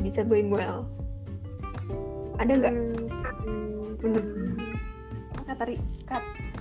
Bisa 0.00 0.24
going 0.24 0.52
well? 0.52 0.84
Ada 2.36 2.52
nggak? 2.52 2.74
Hmm, 3.44 3.96
menurut 4.00 4.28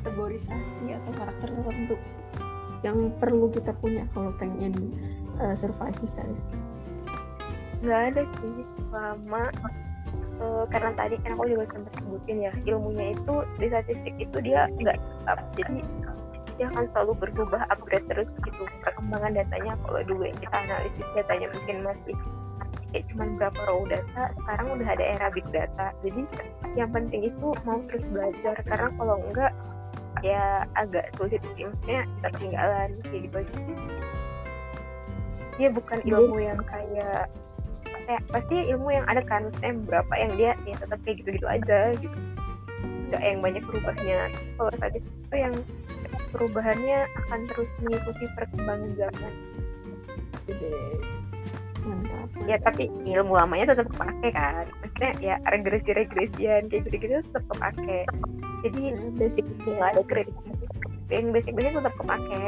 kategorisasi 0.01 0.93
atau 0.93 1.11
karakter 1.17 1.49
tertentu 1.49 1.95
yang 2.81 3.13
perlu 3.21 3.49
kita 3.53 3.73
punya 3.77 4.03
kalau 4.13 4.33
pengen 4.37 4.73
uh, 5.37 5.53
survive 5.53 5.97
di 6.01 6.07
statistik 6.09 6.59
nggak 7.81 8.01
ada 8.13 8.21
sih 8.37 8.65
selama 8.89 9.43
uh, 10.37 10.63
karena 10.69 10.91
tadi 10.93 11.15
kan 11.25 11.33
aku 11.33 11.49
juga 11.49 11.65
sempat 11.73 11.93
sebutin 11.97 12.37
ya 12.45 12.53
ilmunya 12.69 13.17
itu 13.17 13.35
di 13.57 13.65
statistik 13.69 14.13
itu 14.21 14.37
dia 14.45 14.69
nggak 14.77 14.97
tetap 14.97 15.39
jadi 15.57 15.81
dia 16.61 16.69
akan 16.77 16.85
selalu 16.93 17.13
berubah 17.17 17.65
upgrade 17.73 18.05
terus 18.05 18.29
gitu. 18.45 18.63
Perkembangan 18.85 19.33
datanya 19.33 19.73
kalau 19.81 20.01
dulu 20.05 20.29
yang 20.29 20.37
kita 20.37 20.57
analisis 20.61 21.07
datanya 21.17 21.47
mungkin 21.57 21.77
masih 21.81 22.15
kayak 22.91 23.03
cuma 23.09 23.25
berapa 23.39 23.61
row 23.65 23.81
data 23.89 24.23
sekarang 24.43 24.67
udah 24.77 24.87
ada 24.93 25.03
era 25.17 25.27
big 25.33 25.47
data. 25.49 25.89
Jadi 26.05 26.21
yang 26.77 26.93
penting 26.93 27.33
itu 27.33 27.47
mau 27.65 27.81
terus 27.89 28.05
belajar 28.13 28.55
karena 28.61 28.89
kalau 28.93 29.17
enggak 29.25 29.51
ya 30.21 30.65
agak 30.77 31.09
sulit 31.17 31.41
sih 31.57 31.65
maksudnya 31.65 32.05
kita 32.05 32.27
ketinggalan 32.37 32.89
kayak 33.09 33.21
gitu 33.25 33.35
aja 33.41 33.53
dia 35.59 35.69
bukan 35.69 35.99
ilmu 36.07 36.37
yang 36.41 36.61
kayak 36.65 37.29
kayak 38.07 38.21
pasti 38.33 38.55
ilmu 38.73 38.89
yang 38.91 39.05
ada 39.05 39.21
kan 39.23 39.47
maksudnya 39.47 39.73
berapa 39.85 40.13
yang 40.17 40.31
dia 40.35 40.51
ya 40.65 40.75
tetap 40.79 40.99
kayak 41.05 41.21
gitu-gitu 41.21 41.47
aja 41.47 41.79
gitu. 42.01 42.17
Nggak 43.11 43.23
yang 43.23 43.39
banyak 43.43 43.63
berubahnya. 43.67 44.19
Kalau 44.57 44.71
tadi 44.79 44.99
itu 45.03 45.35
yang 45.35 45.55
perubahannya 46.31 46.99
akan 47.23 47.39
terus 47.51 47.69
mengikuti 47.83 48.25
perkembangan 48.35 48.91
zaman 48.95 49.33
mantap, 51.85 52.29
ya 52.45 52.57
tapi 52.61 52.87
ilmu 53.05 53.33
lamanya 53.37 53.73
tetap 53.73 53.87
kepake 53.93 54.29
kan. 54.33 54.65
Maksudnya 54.81 55.11
ya 55.21 55.35
regresi 55.49 55.89
regresian 55.93 56.61
kayak 56.69 56.81
gitu 56.87 56.95
gitu 57.01 57.13
tetap 57.25 57.43
kepake. 57.49 57.99
Jadi 58.61 58.81
basic 59.17 59.45
nggak 59.65 59.89
ada 59.97 60.03
kritik 60.05 60.37
yang 61.11 61.33
basic 61.35 61.53
basic 61.53 61.73
tetap 61.77 61.93
kepake. 61.97 62.43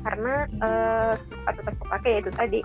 Karena 0.00 0.34
uh, 0.64 1.12
tetap 1.48 1.74
kepake 1.76 2.08
ya 2.08 2.18
itu 2.24 2.32
tadi. 2.32 2.60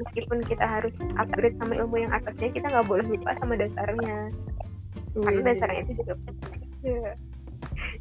Meskipun 0.00 0.38
kita 0.48 0.64
harus 0.64 0.94
upgrade 1.20 1.56
sama 1.60 1.76
ilmu 1.76 1.96
yang 2.00 2.12
atasnya 2.14 2.48
kita 2.50 2.66
nggak 2.70 2.88
boleh 2.88 3.04
lupa 3.06 3.36
sama 3.38 3.54
dasarnya. 3.58 4.18
Karena 5.12 5.40
dasarnya 5.44 5.80
itu 5.86 5.92
juga 6.00 6.14
ya. 6.80 7.12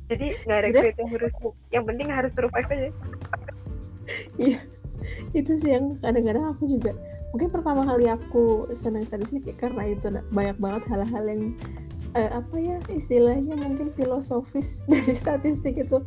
jadi 0.07 0.27
nggak 0.47 0.59
ada 0.63 0.67
yang 0.71 1.09
harus 1.11 1.33
yang 1.69 1.83
penting 1.83 2.07
harus 2.07 2.31
survive 2.33 2.69
aja. 2.71 2.89
Iya 4.39 4.59
itu 5.37 5.57
sih 5.57 5.77
yang 5.77 5.97
kadang-kadang 6.01 6.55
aku 6.55 6.65
juga 6.65 6.95
mungkin 7.29 7.49
pertama 7.53 7.85
kali 7.85 8.09
aku 8.09 8.65
senang 8.73 9.05
statistik 9.05 9.45
ya 9.45 9.55
karena 9.57 9.93
itu 9.93 10.09
banyak 10.33 10.57
banget 10.57 10.83
hal-hal 10.89 11.23
yang 11.29 11.53
uh, 12.17 12.41
apa 12.41 12.55
ya 12.57 12.77
istilahnya 12.89 13.53
mungkin 13.59 13.93
filosofis 13.93 14.83
dari 14.91 15.13
statistik 15.13 15.77
itu. 15.77 16.01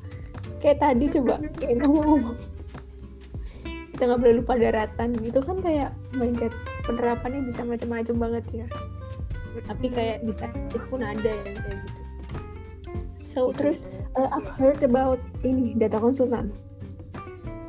Kayak 0.62 0.78
tadi 0.82 1.11
coba 1.18 1.42
kayak 1.58 1.82
ngomong-ngomong. 1.82 2.38
Kita 3.94 4.02
nggak 4.08 4.20
boleh 4.22 4.35
lupa 4.42 4.54
daratan. 4.58 5.11
Itu 5.22 5.42
kan 5.42 5.58
kayak 5.62 5.90
mindset 6.14 6.54
penerapannya 6.87 7.46
bisa 7.46 7.66
macam-macam 7.66 8.16
banget 8.18 8.44
ya. 8.64 8.66
Tapi 9.66 9.87
kayak 9.90 10.24
bisa 10.26 10.48
itu 10.70 10.78
pun 10.87 11.02
ada 11.02 11.22
yang 11.22 11.58
kayak 11.58 11.78
gitu. 11.87 12.02
So 13.22 13.54
terus 13.54 13.87
uh, 14.18 14.30
I've 14.35 14.50
heard 14.58 14.82
about 14.82 15.22
ini 15.46 15.78
data 15.78 15.98
konsultan 15.98 16.50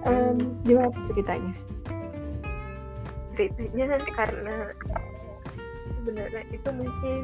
um, 0.08 0.38
gimana 0.64 0.90
ceritanya? 1.08 1.54
Ceritanya 3.34 3.98
karena 4.14 4.56
sebenarnya 5.98 6.44
itu 6.52 6.70
mungkin 6.76 7.22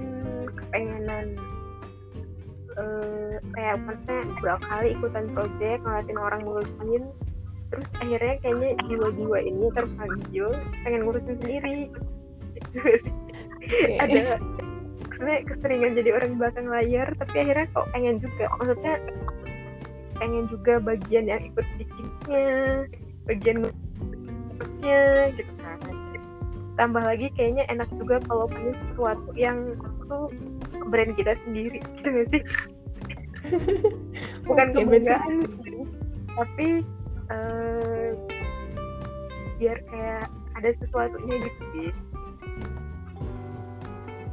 kepengenan 0.55 1.27
uh, 2.79 3.33
kayak 3.53 3.75
maksudnya 3.83 4.19
berapa 4.39 4.63
kali 4.63 4.87
ikutan 4.95 5.25
project 5.35 5.79
ngeliatin 5.83 6.19
orang 6.19 6.41
ngurusin 6.47 7.03
terus 7.69 7.87
akhirnya 8.01 8.35
kayaknya 8.41 8.71
jiwa-jiwa 8.89 9.39
ini 9.45 9.65
terpanggil 9.77 10.47
pengen 10.81 11.01
ngurusin 11.05 11.37
sendiri. 11.37 11.79
Okay. 13.69 13.97
ada 14.01 14.41
maksudnya 15.05 15.37
keseringan 15.45 15.93
jadi 15.99 16.09
orang 16.15 16.31
belakang 16.41 16.67
layar 16.71 17.07
tapi 17.21 17.35
akhirnya 17.45 17.67
kok 17.75 17.87
pengen 17.93 18.15
juga. 18.23 18.45
Maksudnya 18.57 18.95
pengen 20.19 20.45
juga 20.51 20.77
bagian 20.83 21.25
yang 21.25 21.41
ikut 21.41 21.65
bikinnya 21.79 22.47
bagian 23.25 23.57
nya 24.83 25.31
gitu 25.35 25.53
kan. 25.59 25.79
Tambah 26.79 27.03
lagi 27.03 27.27
kayaknya 27.35 27.67
enak 27.67 27.89
juga 27.99 28.23
kalau 28.27 28.47
punya 28.47 28.71
sesuatu 28.87 29.29
yang 29.35 29.75
tuh 30.07 30.31
brand 30.87 31.11
kita 31.15 31.35
sendiri 31.43 31.83
gitu 31.99 32.07
gak 32.07 32.27
sih? 32.31 32.43
Bukan 34.47 34.67
okay, 34.71 34.83
kebanggaan 34.83 35.33
tapi 36.39 36.67
uh, 37.27 38.15
biar 39.59 39.77
kayak 39.91 40.25
ada 40.55 40.69
sesuatunya 40.79 41.35
gitu 41.43 41.63
sih. 41.75 41.89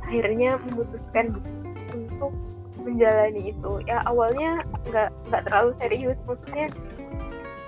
Akhirnya 0.07 0.51
memutuskan 0.71 1.35
untuk 1.91 2.33
menjalani 2.87 3.51
itu. 3.51 3.73
Ya 3.91 4.07
awalnya 4.07 4.63
nggak 4.87 5.11
nggak 5.27 5.43
terlalu 5.51 5.71
serius 5.83 6.19
maksudnya 6.27 6.67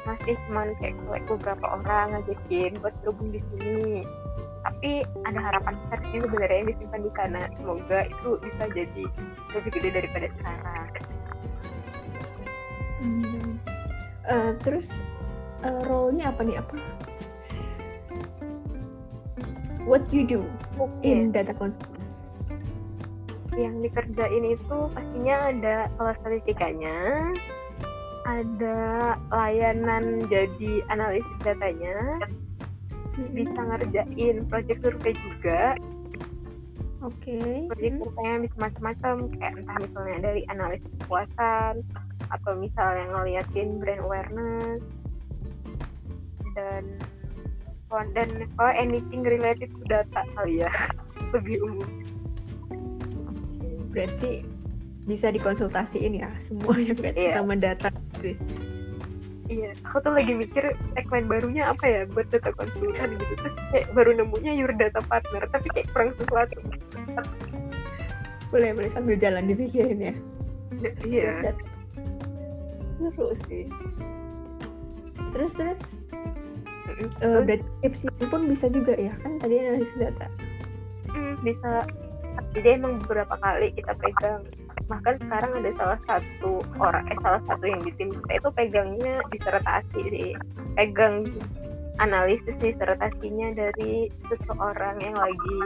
masih 0.08 0.34
cuman 0.48 0.72
kayak 0.80 0.96
like 1.12 1.26
beberapa 1.28 1.66
orang 1.68 2.16
ngajakin 2.16 2.80
buat 2.80 2.94
gabung 3.04 3.28
di 3.28 3.40
sini. 3.52 4.08
Tapi 4.64 5.04
ada 5.28 5.38
harapan 5.38 5.74
besar 5.84 5.98
sih 6.08 6.18
sebenarnya 6.24 6.56
yang 6.64 6.68
disimpan 6.72 7.00
di 7.04 7.12
sana. 7.14 7.40
Semoga 7.60 7.98
itu 8.08 8.30
bisa 8.40 8.64
jadi 8.72 9.04
lebih 9.52 9.70
gede 9.76 9.90
daripada 9.92 10.26
sekarang. 10.40 10.88
Hmm. 12.98 13.54
uh, 14.26 14.52
terus 14.66 14.90
uh, 15.62 15.80
role-nya 15.86 16.34
apa 16.34 16.40
nih? 16.42 16.56
Apa? 16.58 16.74
What 19.86 20.04
you 20.12 20.26
do 20.26 20.42
okay. 20.76 21.16
in 21.16 21.32
data 21.32 21.54
yang 23.56 23.80
dikerjain 23.80 24.44
itu 24.44 24.78
pastinya 24.92 25.37
ada 25.48 25.76
kelas 25.96 26.16
statistikanya 26.20 26.98
ada 28.28 28.80
layanan 29.32 30.20
jadi 30.28 30.84
analisis 30.92 31.37
datanya 31.40 32.20
bisa 33.34 33.58
ngerjain 33.58 34.46
project 34.46 34.78
survei 34.84 35.16
juga. 35.16 35.74
Oke 37.02 37.40
okay. 37.40 37.66
project 37.72 37.96
survei 38.04 38.44
bisa 38.44 38.56
macam-macam 38.61 39.14
kayak 39.38 39.52
entah 39.58 39.76
misalnya 39.80 40.18
dari 40.22 40.42
analisis 40.52 40.92
kepuasan 41.02 41.74
atau 42.28 42.52
misalnya 42.61 43.04
ngeliatin 43.16 43.80
brand 43.80 44.02
awareness 44.04 44.80
dan 46.52 46.84
dan 48.12 48.28
oh, 48.61 48.72
anything 48.76 49.24
related 49.24 49.72
to 49.72 49.82
data 49.88 50.20
kali 50.37 50.61
ya 50.61 50.72
lebih 51.34 51.64
umum 51.64 51.88
berarti 53.92 54.44
bisa 55.09 55.33
dikonsultasiin 55.33 56.20
ya 56.20 56.29
semua 56.37 56.77
yang 56.77 57.01
yeah. 57.16 57.33
sama 57.33 57.57
data 57.57 57.88
gitu. 58.20 58.37
Iya, 59.48 59.72
aku 59.81 60.05
tuh 60.05 60.12
lagi 60.12 60.37
mikir 60.37 60.77
tagline 60.92 61.24
barunya 61.24 61.72
apa 61.72 61.81
ya 61.88 62.01
buat 62.12 62.29
data 62.29 62.53
konsultan 62.53 63.16
gitu. 63.16 63.33
Terus 63.40 63.57
kayak 63.72 63.87
baru 63.96 64.12
nemunya 64.20 64.53
your 64.53 64.68
data 64.77 65.01
partner, 65.09 65.48
tapi 65.48 65.72
kayak 65.72 65.88
kurang 65.96 66.12
sesuatu. 66.20 66.61
Boleh, 68.53 68.77
boleh 68.77 68.92
sambil 68.92 69.16
jalan 69.16 69.48
dipikirin 69.48 70.12
ya. 70.12 70.14
Iya. 71.01 71.57
Seru 73.01 73.33
sih. 73.48 73.64
Terus, 75.33 75.53
terus? 75.57 75.83
Uh, 77.24 77.40
berarti 77.40 77.64
tips 77.81 78.05
pun 78.29 78.53
bisa 78.53 78.68
juga 78.68 79.01
ya, 79.01 79.16
kan 79.24 79.40
tadi 79.40 79.64
analisis 79.64 79.96
data. 79.96 80.29
Hmm, 81.09 81.40
bisa 81.40 81.88
jadi 82.55 82.81
emang 82.81 83.03
beberapa 83.05 83.35
kali 83.38 83.74
kita 83.74 83.92
pegang 83.98 84.42
bahkan 84.88 85.20
sekarang 85.20 85.53
ada 85.61 85.70
salah 85.77 86.01
satu 86.09 86.64
orang 86.81 87.05
eh 87.12 87.18
salah 87.20 87.42
satu 87.44 87.64
yang 87.68 87.81
di 87.85 87.92
tim 88.01 88.09
kita 88.09 88.33
itu 88.40 88.48
pegangnya 88.57 89.14
disertasi 89.29 90.01
sih 90.09 90.33
pegang 90.79 91.29
analisis 91.98 92.57
disertasinya 92.62 93.53
dari 93.59 94.07
seseorang 94.31 94.96
yang 95.03 95.16
lagi 95.18 95.59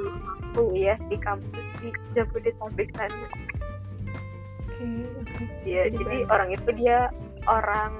kuliah 0.56 0.96
di 1.08 1.16
kampus 1.20 1.66
di 1.80 1.92
Jabodetabek 2.16 2.88
sana. 2.96 3.26
Oke, 4.72 4.80
okay, 4.80 5.04
okay. 5.20 5.46
Ya, 5.68 5.82
jadi 5.92 6.16
orang 6.28 6.50
itu 6.56 6.70
dia 6.76 7.12
orang 7.44 7.92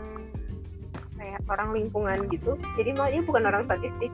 kayak 1.20 1.40
orang 1.48 1.68
lingkungan 1.76 2.18
gitu. 2.32 2.56
Jadi 2.76 2.90
malah 2.96 3.10
dia 3.12 3.22
bukan 3.22 3.44
orang 3.46 3.62
statistik, 3.68 4.12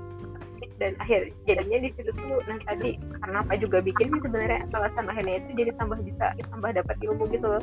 dan 0.78 0.94
akhir 1.02 1.34
jadinya 1.42 1.78
di 1.82 1.90
situ 1.98 2.10
tuh 2.14 2.38
nah 2.46 2.58
tadi 2.62 2.94
karena 3.18 3.42
apa 3.42 3.54
juga 3.58 3.78
bikin 3.82 4.14
sih 4.14 4.20
sebenarnya 4.22 4.62
alasan 4.70 5.10
akhirnya 5.10 5.42
itu 5.42 5.50
jadi 5.58 5.70
tambah 5.74 5.98
bisa 6.06 6.26
tambah 6.54 6.70
dapat 6.70 6.96
ilmu 7.02 7.24
gitu 7.34 7.46
loh. 7.46 7.62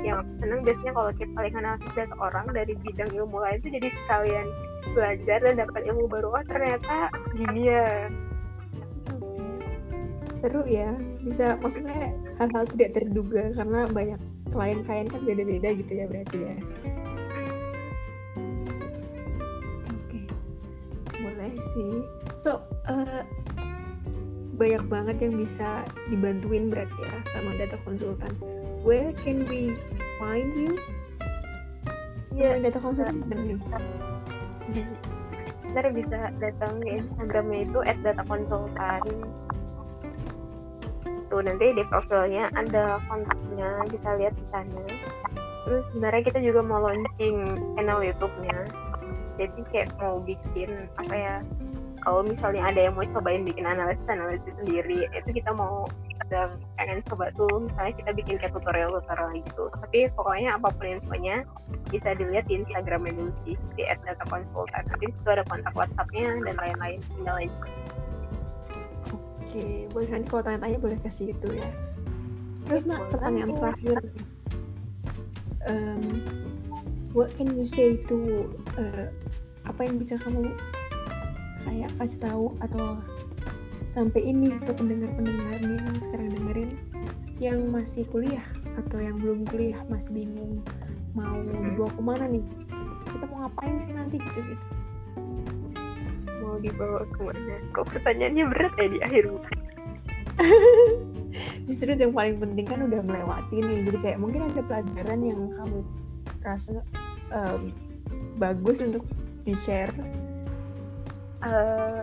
Yang 0.00 0.20
seneng 0.40 0.60
biasanya 0.64 0.92
kalau 0.96 1.10
kita 1.16 1.32
paling 1.36 1.54
analisis 1.60 2.10
orang 2.16 2.46
dari 2.56 2.72
bidang 2.80 3.10
ilmu 3.12 3.36
lain 3.40 3.60
itu 3.60 3.68
jadi 3.76 3.88
sekalian 3.92 4.46
belajar 4.96 5.38
dan 5.44 5.54
dapat 5.60 5.82
ilmu 5.92 6.04
baru 6.08 6.28
oh 6.32 6.44
ternyata 6.48 6.96
gini 7.36 7.62
ya. 7.68 7.88
Seru 10.40 10.64
ya. 10.64 10.92
Bisa 11.24 11.56
maksudnya 11.60 12.12
hal-hal 12.40 12.64
tidak 12.72 12.90
terduga 12.96 13.52
karena 13.52 13.80
banyak 13.92 14.20
klien-klien 14.52 15.08
kan 15.08 15.20
beda-beda 15.24 15.68
gitu 15.72 15.92
ya 15.92 16.04
berarti 16.08 16.36
ya. 16.40 16.54
Oke. 19.92 20.20
Boleh 21.12 21.52
sih 21.72 22.23
so 22.34 22.62
uh, 22.90 23.22
banyak 24.54 24.84
banget 24.86 25.16
yang 25.18 25.34
bisa 25.34 25.82
dibantuin 26.06 26.70
berarti 26.70 27.00
ya 27.02 27.16
sama 27.34 27.58
data 27.58 27.74
konsultan. 27.82 28.30
Where 28.86 29.10
can 29.24 29.48
we 29.50 29.74
find 30.20 30.54
you? 30.54 30.78
Ya 32.34 32.54
yeah. 32.54 32.54
data 32.62 32.78
konsultan 32.78 33.22
nih. 33.34 33.58
Ntar 35.74 35.90
bisa 35.90 36.30
datang 36.38 36.78
ke 36.86 37.02
Instagramnya 37.02 37.66
itu 37.66 37.78
at 37.82 37.98
data 38.06 38.22
konsultan. 38.30 39.02
Tuh 41.32 41.40
nanti 41.42 41.66
di 41.74 41.82
profilnya 41.90 42.46
ada 42.54 43.02
kontaknya 43.10 43.82
bisa 43.90 44.08
lihat 44.14 44.34
di 44.38 44.44
sana. 44.54 44.82
Terus 45.66 45.82
sebenarnya 45.90 46.22
kita 46.30 46.38
juga 46.44 46.60
mau 46.62 46.78
launching 46.78 47.58
channel 47.74 48.04
YouTube-nya. 48.06 48.58
Jadi 49.34 49.60
kayak 49.74 49.90
mau 49.98 50.22
bikin 50.22 50.86
apa 50.94 51.14
ya 51.16 51.34
kalau 52.04 52.20
misalnya 52.20 52.62
ada 52.68 52.80
yang 52.84 52.94
mau 52.94 53.08
cobain 53.16 53.48
bikin 53.48 53.64
analisis 53.64 54.04
analisis 54.12 54.52
sendiri 54.60 55.08
itu 55.08 55.30
kita 55.32 55.50
mau 55.56 55.88
sedang 56.20 56.60
pengen 56.76 57.00
coba 57.08 57.32
tuh 57.32 57.64
misalnya 57.64 57.92
kita 57.96 58.10
bikin 58.12 58.34
kayak 58.36 58.52
tutorial 58.52 58.92
tutorial 59.00 59.32
gitu. 59.40 59.64
Tapi 59.72 59.98
pokoknya 60.12 60.60
apa 60.60 60.68
pun 60.76 60.86
infonya 61.00 61.36
bisa 61.88 62.12
dilihat 62.12 62.44
di 62.44 62.60
Instagramnya 62.60 63.12
dulu 63.16 63.32
sih 63.48 63.56
di 63.74 63.82
data 63.88 64.24
konsultan 64.28 64.82
nanti 64.84 65.06
itu 65.08 65.28
ada 65.32 65.44
kontak 65.48 65.72
WhatsAppnya 65.72 66.44
dan 66.44 66.54
lain-lain 66.60 66.98
tinggal 67.16 67.36
aja. 67.40 67.58
Oke 69.40 69.64
boleh 69.96 70.08
nanti 70.12 70.26
kalau 70.28 70.42
tanya-tanya 70.44 70.78
boleh 70.78 70.98
kasih 71.00 71.32
itu 71.32 71.48
ya. 71.56 71.68
Terus 72.68 72.84
nak 72.84 73.00
pertanyaan 73.08 73.56
terakhir. 73.56 73.98
Um, 75.64 76.20
what 77.16 77.32
can 77.40 77.56
you 77.56 77.64
say 77.64 77.96
to 78.04 78.52
uh, 78.76 79.08
apa 79.64 79.80
yang 79.88 79.96
bisa 79.96 80.20
kamu 80.20 80.52
kayak 81.64 81.90
kasih 81.98 82.20
tahu 82.28 82.46
atau 82.60 83.00
sampai 83.92 84.20
ini 84.26 84.54
ke 84.62 84.72
pendengar-pendengar 84.74 85.58
nih 85.62 85.78
yang 85.78 85.98
sekarang 86.02 86.28
dengerin 86.34 86.70
yang 87.42 87.58
masih 87.70 88.06
kuliah 88.10 88.46
atau 88.78 88.98
yang 89.02 89.18
belum 89.18 89.46
kuliah 89.46 89.78
masih 89.90 90.14
bingung 90.14 90.62
mau 91.14 91.38
dibawa 91.46 91.90
ke 91.94 92.02
mana 92.02 92.24
nih? 92.26 92.44
Kita 93.06 93.24
mau 93.30 93.46
ngapain 93.46 93.78
sih 93.78 93.94
nanti 93.94 94.18
gitu 94.18 94.38
gitu. 94.42 94.64
Mau 96.42 96.58
dibawa 96.58 97.06
ke 97.06 97.20
mana? 97.22 97.54
Kok 97.70 97.86
pertanyaannya 97.94 98.44
berat 98.50 98.74
ya 98.76 98.86
di 98.90 98.98
akhir? 98.98 99.24
Justru 101.66 101.94
yang 101.94 102.14
paling 102.14 102.36
penting 102.42 102.66
kan 102.66 102.82
udah 102.82 103.00
melewati 103.00 103.62
nih. 103.62 103.78
Jadi 103.86 103.98
kayak 104.02 104.18
mungkin 104.18 104.50
ada 104.50 104.62
pelajaran 104.66 105.20
yang 105.22 105.40
kamu 105.54 105.78
rasa 106.42 106.82
um, 107.30 107.70
bagus 108.36 108.82
untuk 108.82 109.06
di 109.46 109.54
share 109.54 109.94
uh, 111.44 112.00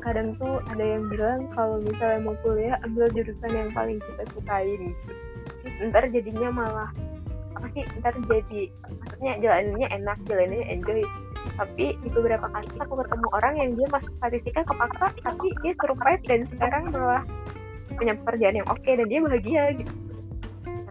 kadang 0.00 0.36
tuh 0.40 0.60
ada 0.72 0.84
yang 0.84 1.04
bilang 1.08 1.46
kalau 1.52 1.80
misalnya 1.80 2.20
mau 2.24 2.36
kuliah 2.40 2.76
ambil 2.84 3.08
jurusan 3.12 3.52
yang 3.52 3.70
paling 3.72 3.98
kita 4.00 4.24
sukain 4.32 4.92
ntar 5.90 6.04
jadinya 6.12 6.48
malah 6.52 6.90
apa 7.54 7.66
sih 7.72 7.84
ntar 8.02 8.14
jadi 8.26 8.68
maksudnya 8.82 9.32
jalannya 9.40 9.88
enak 9.88 10.18
jalannya 10.26 10.64
enjoy. 10.68 11.02
Tapi 11.54 11.94
di 12.02 12.08
beberapa 12.10 12.50
kali 12.50 12.66
aku 12.82 12.94
ketemu 13.04 13.28
orang 13.30 13.54
yang 13.60 13.70
dia 13.76 13.86
masuk 13.92 14.10
statistika 14.18 14.64
kepaksa 14.66 15.06
tapi 15.22 15.46
dia 15.62 15.72
survive 15.78 16.22
dan 16.26 16.40
sekarang 16.50 16.84
malah 16.90 17.22
punya 17.94 18.16
pekerjaan 18.24 18.58
yang 18.58 18.68
oke 18.72 18.80
okay, 18.80 18.98
dan 18.98 19.06
dia 19.06 19.20
bahagia 19.22 19.62
gitu. 19.78 19.92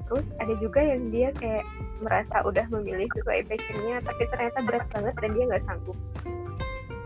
Terus 0.08 0.26
ada 0.40 0.54
juga 0.62 0.80
yang 0.80 1.10
dia 1.10 1.30
kayak 1.36 1.66
merasa 2.00 2.36
udah 2.46 2.66
memilih 2.70 3.08
sesuai 3.18 3.48
passionnya 3.50 3.98
tapi 4.04 4.24
ternyata 4.30 4.60
berat 4.64 4.86
banget 4.92 5.16
dan 5.20 5.30
dia 5.36 5.44
nggak 5.52 5.64
sanggup 5.68 5.98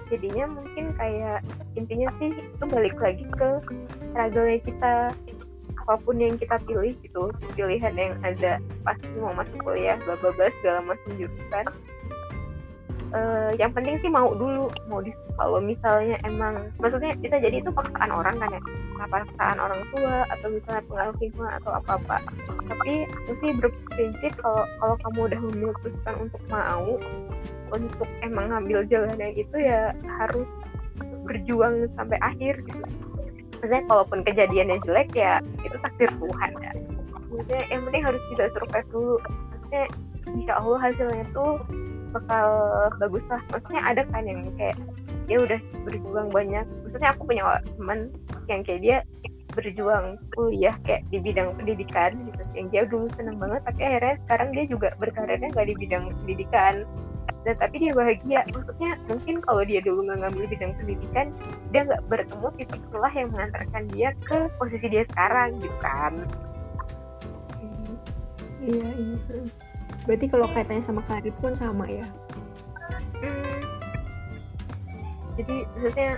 jadinya 0.08 0.46
mungkin 0.52 0.96
kayak 0.96 1.44
intinya 1.76 2.10
sih 2.20 2.32
itu 2.34 2.66
balik 2.68 2.98
lagi 3.00 3.26
ke 3.36 3.50
struggle 4.12 4.48
kita. 4.64 4.96
Apa 5.88 6.04
pun 6.04 6.20
yang 6.20 6.36
kita 6.36 6.60
pilih 6.68 7.00
gitu 7.00 7.32
pilihan 7.56 7.96
yang 7.96 8.14
ada 8.20 8.60
pasti 8.84 9.08
mau 9.24 9.32
masuk 9.32 9.56
kuliah 9.64 9.96
bla 10.04 10.20
bla 10.20 10.36
bla 10.36 10.52
segala 10.60 10.84
macam 10.84 11.16
jurusan 11.16 11.66
uh, 13.14 13.52
yang 13.56 13.72
penting 13.72 13.96
sih 14.02 14.10
mau 14.12 14.32
dulu 14.34 14.72
mau 14.88 15.00
di 15.04 15.12
kalau 15.38 15.62
misalnya 15.62 16.18
emang 16.26 16.74
maksudnya 16.82 17.14
bisa 17.22 17.38
jadi 17.38 17.62
itu 17.62 17.70
paksaan 17.70 18.12
orang 18.12 18.36
kan 18.42 18.50
ya? 18.52 18.62
Paksaan 18.98 19.58
orang 19.62 19.82
tua 19.94 20.26
atau 20.34 20.48
misalnya 20.50 20.84
pengaruh 20.90 21.16
lingkungan 21.22 21.54
atau 21.62 21.72
apa 21.78 21.92
apa 22.02 22.18
tapi 22.68 23.08
mesti 23.30 23.48
berprinsip 23.62 24.34
kalau 24.42 24.64
kalau 24.82 24.96
kamu 25.06 25.20
udah 25.32 25.40
memutuskan 25.40 26.16
untuk 26.20 26.42
mau 26.52 26.98
untuk 27.72 28.10
emang 28.24 28.52
ngambil 28.52 28.84
jalan 28.88 29.16
yang 29.20 29.36
itu 29.36 29.56
ya 29.60 29.92
harus 30.20 30.48
berjuang 31.28 31.88
sampai 32.00 32.18
akhir. 32.24 32.60
Gitu 32.64 32.84
maksudnya 33.58 33.82
kalaupun 33.90 34.22
kejadiannya 34.22 34.78
jelek 34.86 35.10
ya 35.18 35.42
itu 35.66 35.78
takdir 35.82 36.14
Tuhan 36.22 36.52
ya 36.62 36.72
maksudnya 37.38 37.62
yang 37.70 37.82
penting 37.86 38.04
harus 38.04 38.22
bisa 38.34 38.44
survive 38.56 38.90
dulu. 38.90 39.16
Maksudnya 39.22 39.84
insya 40.34 40.54
Allah 40.60 40.80
hasilnya 40.82 41.26
tuh 41.32 41.62
bakal 42.14 42.48
bagus 43.00 43.24
lah. 43.32 43.42
Maksudnya 43.52 43.82
ada 43.84 44.02
kan 44.10 44.24
yang 44.24 44.42
kayak 44.56 44.78
dia 45.28 45.38
udah 45.44 45.60
berjuang 45.84 46.30
banyak. 46.32 46.66
Maksudnya 46.88 47.10
aku 47.14 47.22
punya 47.28 47.44
teman 47.76 48.00
yang 48.48 48.62
kayak 48.64 48.82
dia 48.82 48.98
berjuang 49.58 50.22
kuliah 50.38 50.76
kayak 50.86 51.02
di 51.10 51.18
bidang 51.18 51.58
pendidikan 51.58 52.14
gitu. 52.30 52.44
Yang 52.54 52.68
dia 52.72 52.84
dulu 52.88 53.06
seneng 53.18 53.38
banget 53.42 53.62
tapi 53.66 53.82
akhirnya 53.84 54.16
sekarang 54.28 54.50
dia 54.54 54.66
juga 54.70 54.88
berkarirnya 55.02 55.50
nggak 55.52 55.68
di 55.68 55.76
bidang 55.76 56.04
pendidikan. 56.24 56.76
Dan 57.46 57.56
tapi 57.60 57.76
dia 57.80 57.92
bahagia. 57.96 58.40
Maksudnya 58.52 58.92
mungkin 59.08 59.36
kalau 59.44 59.64
dia 59.64 59.80
dulu 59.84 60.00
nggak 60.08 60.20
ngambil 60.24 60.46
bidang 60.52 60.72
pendidikan 60.80 61.28
dia 61.76 61.82
nggak 61.84 62.04
bertemu 62.08 62.48
titik 62.60 62.82
itulah 62.88 63.12
yang 63.12 63.30
mengantarkan 63.36 63.84
dia 63.92 64.10
ke 64.24 64.38
posisi 64.56 64.88
dia 64.88 65.04
sekarang 65.12 65.60
gitu 65.60 65.78
kan. 65.84 66.14
Iya 68.58 68.90
iya 68.96 69.67
berarti 70.08 70.26
kalau 70.32 70.48
kaitannya 70.56 70.82
sama 70.82 71.04
karir 71.06 71.36
pun 71.44 71.52
sama 71.52 71.84
ya 71.92 72.08
hmm. 73.20 73.60
jadi 75.36 75.56
maksudnya 75.76 76.12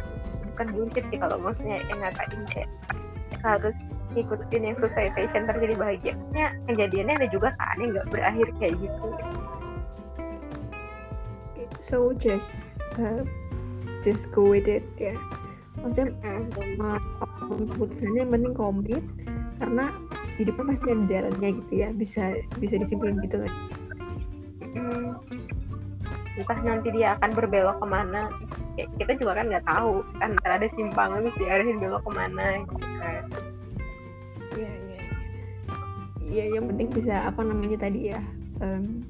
bukan 0.54 0.67
bullshit 0.78 1.06
sih 1.10 1.17
kalau 1.17 1.38
maksudnya 1.41 1.82
yang 1.89 1.99
ngatain 1.99 2.41
kayak 2.54 2.69
harus 3.41 3.75
ngikutin 4.13 4.62
yang 4.62 4.78
sesuai 4.78 5.10
passion 5.17 5.43
terjadi 5.49 5.75
bahagia 5.78 6.12
maksudnya 6.13 6.47
kejadiannya 6.69 7.13
ada 7.17 7.28
juga 7.34 7.49
kan 7.58 7.75
yang 7.82 7.89
nggak 7.97 8.08
berakhir 8.13 8.47
kayak 8.62 8.73
gitu 8.78 9.08
so 11.82 12.13
just 12.13 12.78
uh, 13.02 13.25
just 14.06 14.30
go 14.30 14.45
with 14.45 14.69
it 14.69 14.86
ya 15.02 15.17
maksudnya 15.82 16.13
mm. 16.21 16.52
keputusannya 17.73 18.19
yang 18.21 18.32
penting 18.34 18.54
komit 18.54 19.04
karena 19.60 19.86
hidupnya 20.39 20.65
pasti 20.71 20.88
ada 20.88 21.04
jalannya 21.04 21.49
gitu 21.63 21.73
ya 21.75 21.89
bisa 21.91 22.23
bisa 22.63 22.75
disimpulin 22.80 23.19
gitu 23.28 23.43
kan 23.43 23.52
hmm. 23.52 23.68
Entah 26.50 26.66
nanti 26.66 26.90
dia 26.90 27.14
akan 27.14 27.30
berbelok 27.38 27.78
ke 27.78 27.86
mana 27.86 28.34
kita 28.98 29.22
juga 29.22 29.38
kan 29.38 29.54
nggak 29.54 29.70
tahu 29.70 30.02
kan 30.18 30.34
ada 30.50 30.66
simpangan 30.74 31.22
terus 31.22 31.38
diarahin 31.38 31.78
belok 31.78 32.02
ke 32.02 32.12
mana 32.18 32.46
gitu 32.66 32.88
kan 32.98 33.24
iya 34.58 34.72
iya 34.74 35.00
iya 36.26 36.44
yang 36.58 36.66
penting 36.74 36.90
bisa 36.90 37.30
apa 37.30 37.46
namanya 37.46 37.86
tadi 37.86 38.10
ya 38.10 38.22
um, 38.66 39.06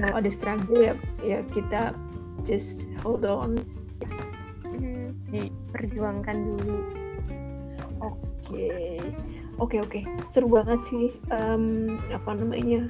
kalau 0.00 0.16
ada 0.16 0.30
struggle 0.32 0.80
ya 0.80 0.96
ya 1.20 1.44
kita 1.52 1.92
just 2.48 2.88
hold 3.04 3.28
on 3.28 3.60
hmm, 4.64 5.12
diperjuangkan 5.28 6.36
dulu 6.40 6.80
oke 8.00 8.16
okay. 8.48 8.96
oke 9.60 9.76
okay, 9.76 9.78
oke 9.84 9.92
okay. 9.92 10.02
seru 10.32 10.48
banget 10.48 10.80
sih 10.88 11.12
um, 11.28 12.00
apa 12.08 12.32
namanya 12.32 12.88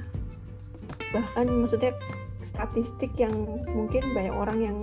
bahkan 1.11 1.51
maksudnya 1.51 1.91
statistik 2.47 3.11
yang 3.19 3.35
mungkin 3.75 4.15
banyak 4.15 4.31
orang 4.31 4.59
yang 4.63 4.77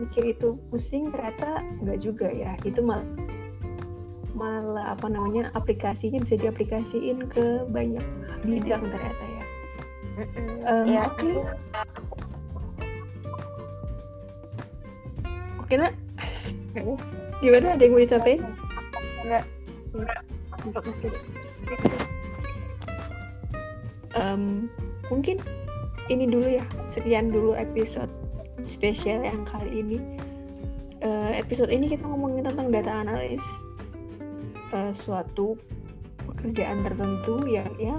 mikir 0.00 0.32
itu 0.32 0.56
pusing 0.72 1.12
ternyata 1.12 1.60
enggak 1.80 1.98
juga 2.00 2.28
ya 2.32 2.56
itu 2.64 2.80
malah 2.80 3.04
malah 4.36 4.92
apa 4.92 5.08
namanya 5.08 5.48
aplikasinya 5.56 6.20
bisa 6.20 6.36
diaplikasiin 6.36 7.24
ke 7.28 7.64
banyak 7.72 8.04
bidang 8.44 8.84
ternyata 8.92 9.24
ya. 9.24 9.44
Um, 10.68 10.84
ya. 10.88 11.02
Oke. 11.08 11.20
Okay. 11.20 11.36
Oke 15.56 15.74
nak. 15.80 15.92
Gimana 17.40 17.66
ada 17.74 17.82
yang 17.82 17.92
mau 17.96 18.04
disampaikan? 18.04 18.52
Enggak. 19.24 19.44
Enggak. 19.96 20.20
Enggak 20.62 20.84
Um, 24.16 24.72
mungkin 25.12 25.36
ini 26.06 26.24
dulu 26.30 26.46
ya 26.60 26.64
sekian 26.94 27.30
dulu 27.30 27.54
episode 27.58 28.10
spesial 28.66 29.22
yang 29.22 29.42
kali 29.46 29.82
ini. 29.82 29.98
Uh, 31.04 31.30
episode 31.36 31.70
ini 31.70 31.92
kita 31.92 32.08
ngomongin 32.08 32.46
tentang 32.46 32.72
data 32.72 32.92
analis. 33.04 33.42
Uh, 34.74 34.90
suatu 34.90 35.54
pekerjaan 36.26 36.82
tertentu 36.82 37.46
ya 37.46 37.62
ya 37.78 37.94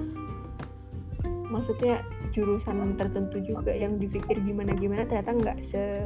maksudnya 1.47 2.03
jurusan 2.35 2.99
tertentu 2.99 3.39
juga 3.39 3.71
yang 3.71 3.95
dipikir 3.95 4.35
gimana 4.43 4.75
gimana 4.75 5.07
ternyata 5.07 5.31
nggak 5.31 5.57
se 5.63 6.03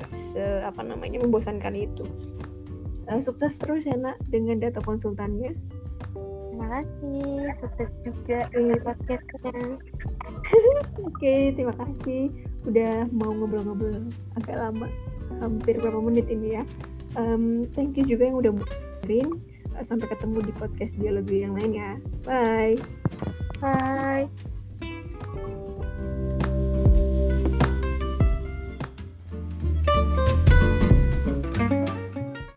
nggak 0.00 0.12
se 0.16 0.44
apa 0.64 0.80
namanya 0.80 1.20
membosankan 1.20 1.76
itu. 1.76 2.04
Uh, 3.08 3.20
sukses 3.20 3.56
terus 3.56 3.84
ya 3.88 3.96
nak 3.96 4.16
dengan 4.28 4.60
data 4.60 4.80
konsultannya. 4.84 5.52
Terima 6.58 6.66
kasih 6.82 7.54
sukses 7.62 7.90
juga 8.02 8.38
di 8.50 8.74
podcastnya 8.82 9.78
oke 11.08 11.34
terima 11.54 11.74
kasih. 11.76 12.32
Udah 12.66 13.06
mau 13.14 13.32
ngobrol-ngobrol 13.32 14.08
agak 14.36 14.56
lama 14.56 14.88
hampir 15.40 15.76
berapa 15.78 16.00
menit 16.00 16.26
ini 16.28 16.60
ya. 16.60 16.64
Um, 17.16 17.68
thank 17.72 17.96
you 17.96 18.04
juga 18.04 18.28
yang 18.28 18.38
udah 18.40 18.52
dengerin. 19.04 19.40
Sampai 19.86 20.10
ketemu 20.10 20.42
di 20.42 20.52
podcast 20.58 20.92
dialog 20.98 21.26
yang 21.30 21.54
lain 21.54 21.72
ya. 21.76 21.92
Bye. 22.26 22.76
Bye 23.62 24.47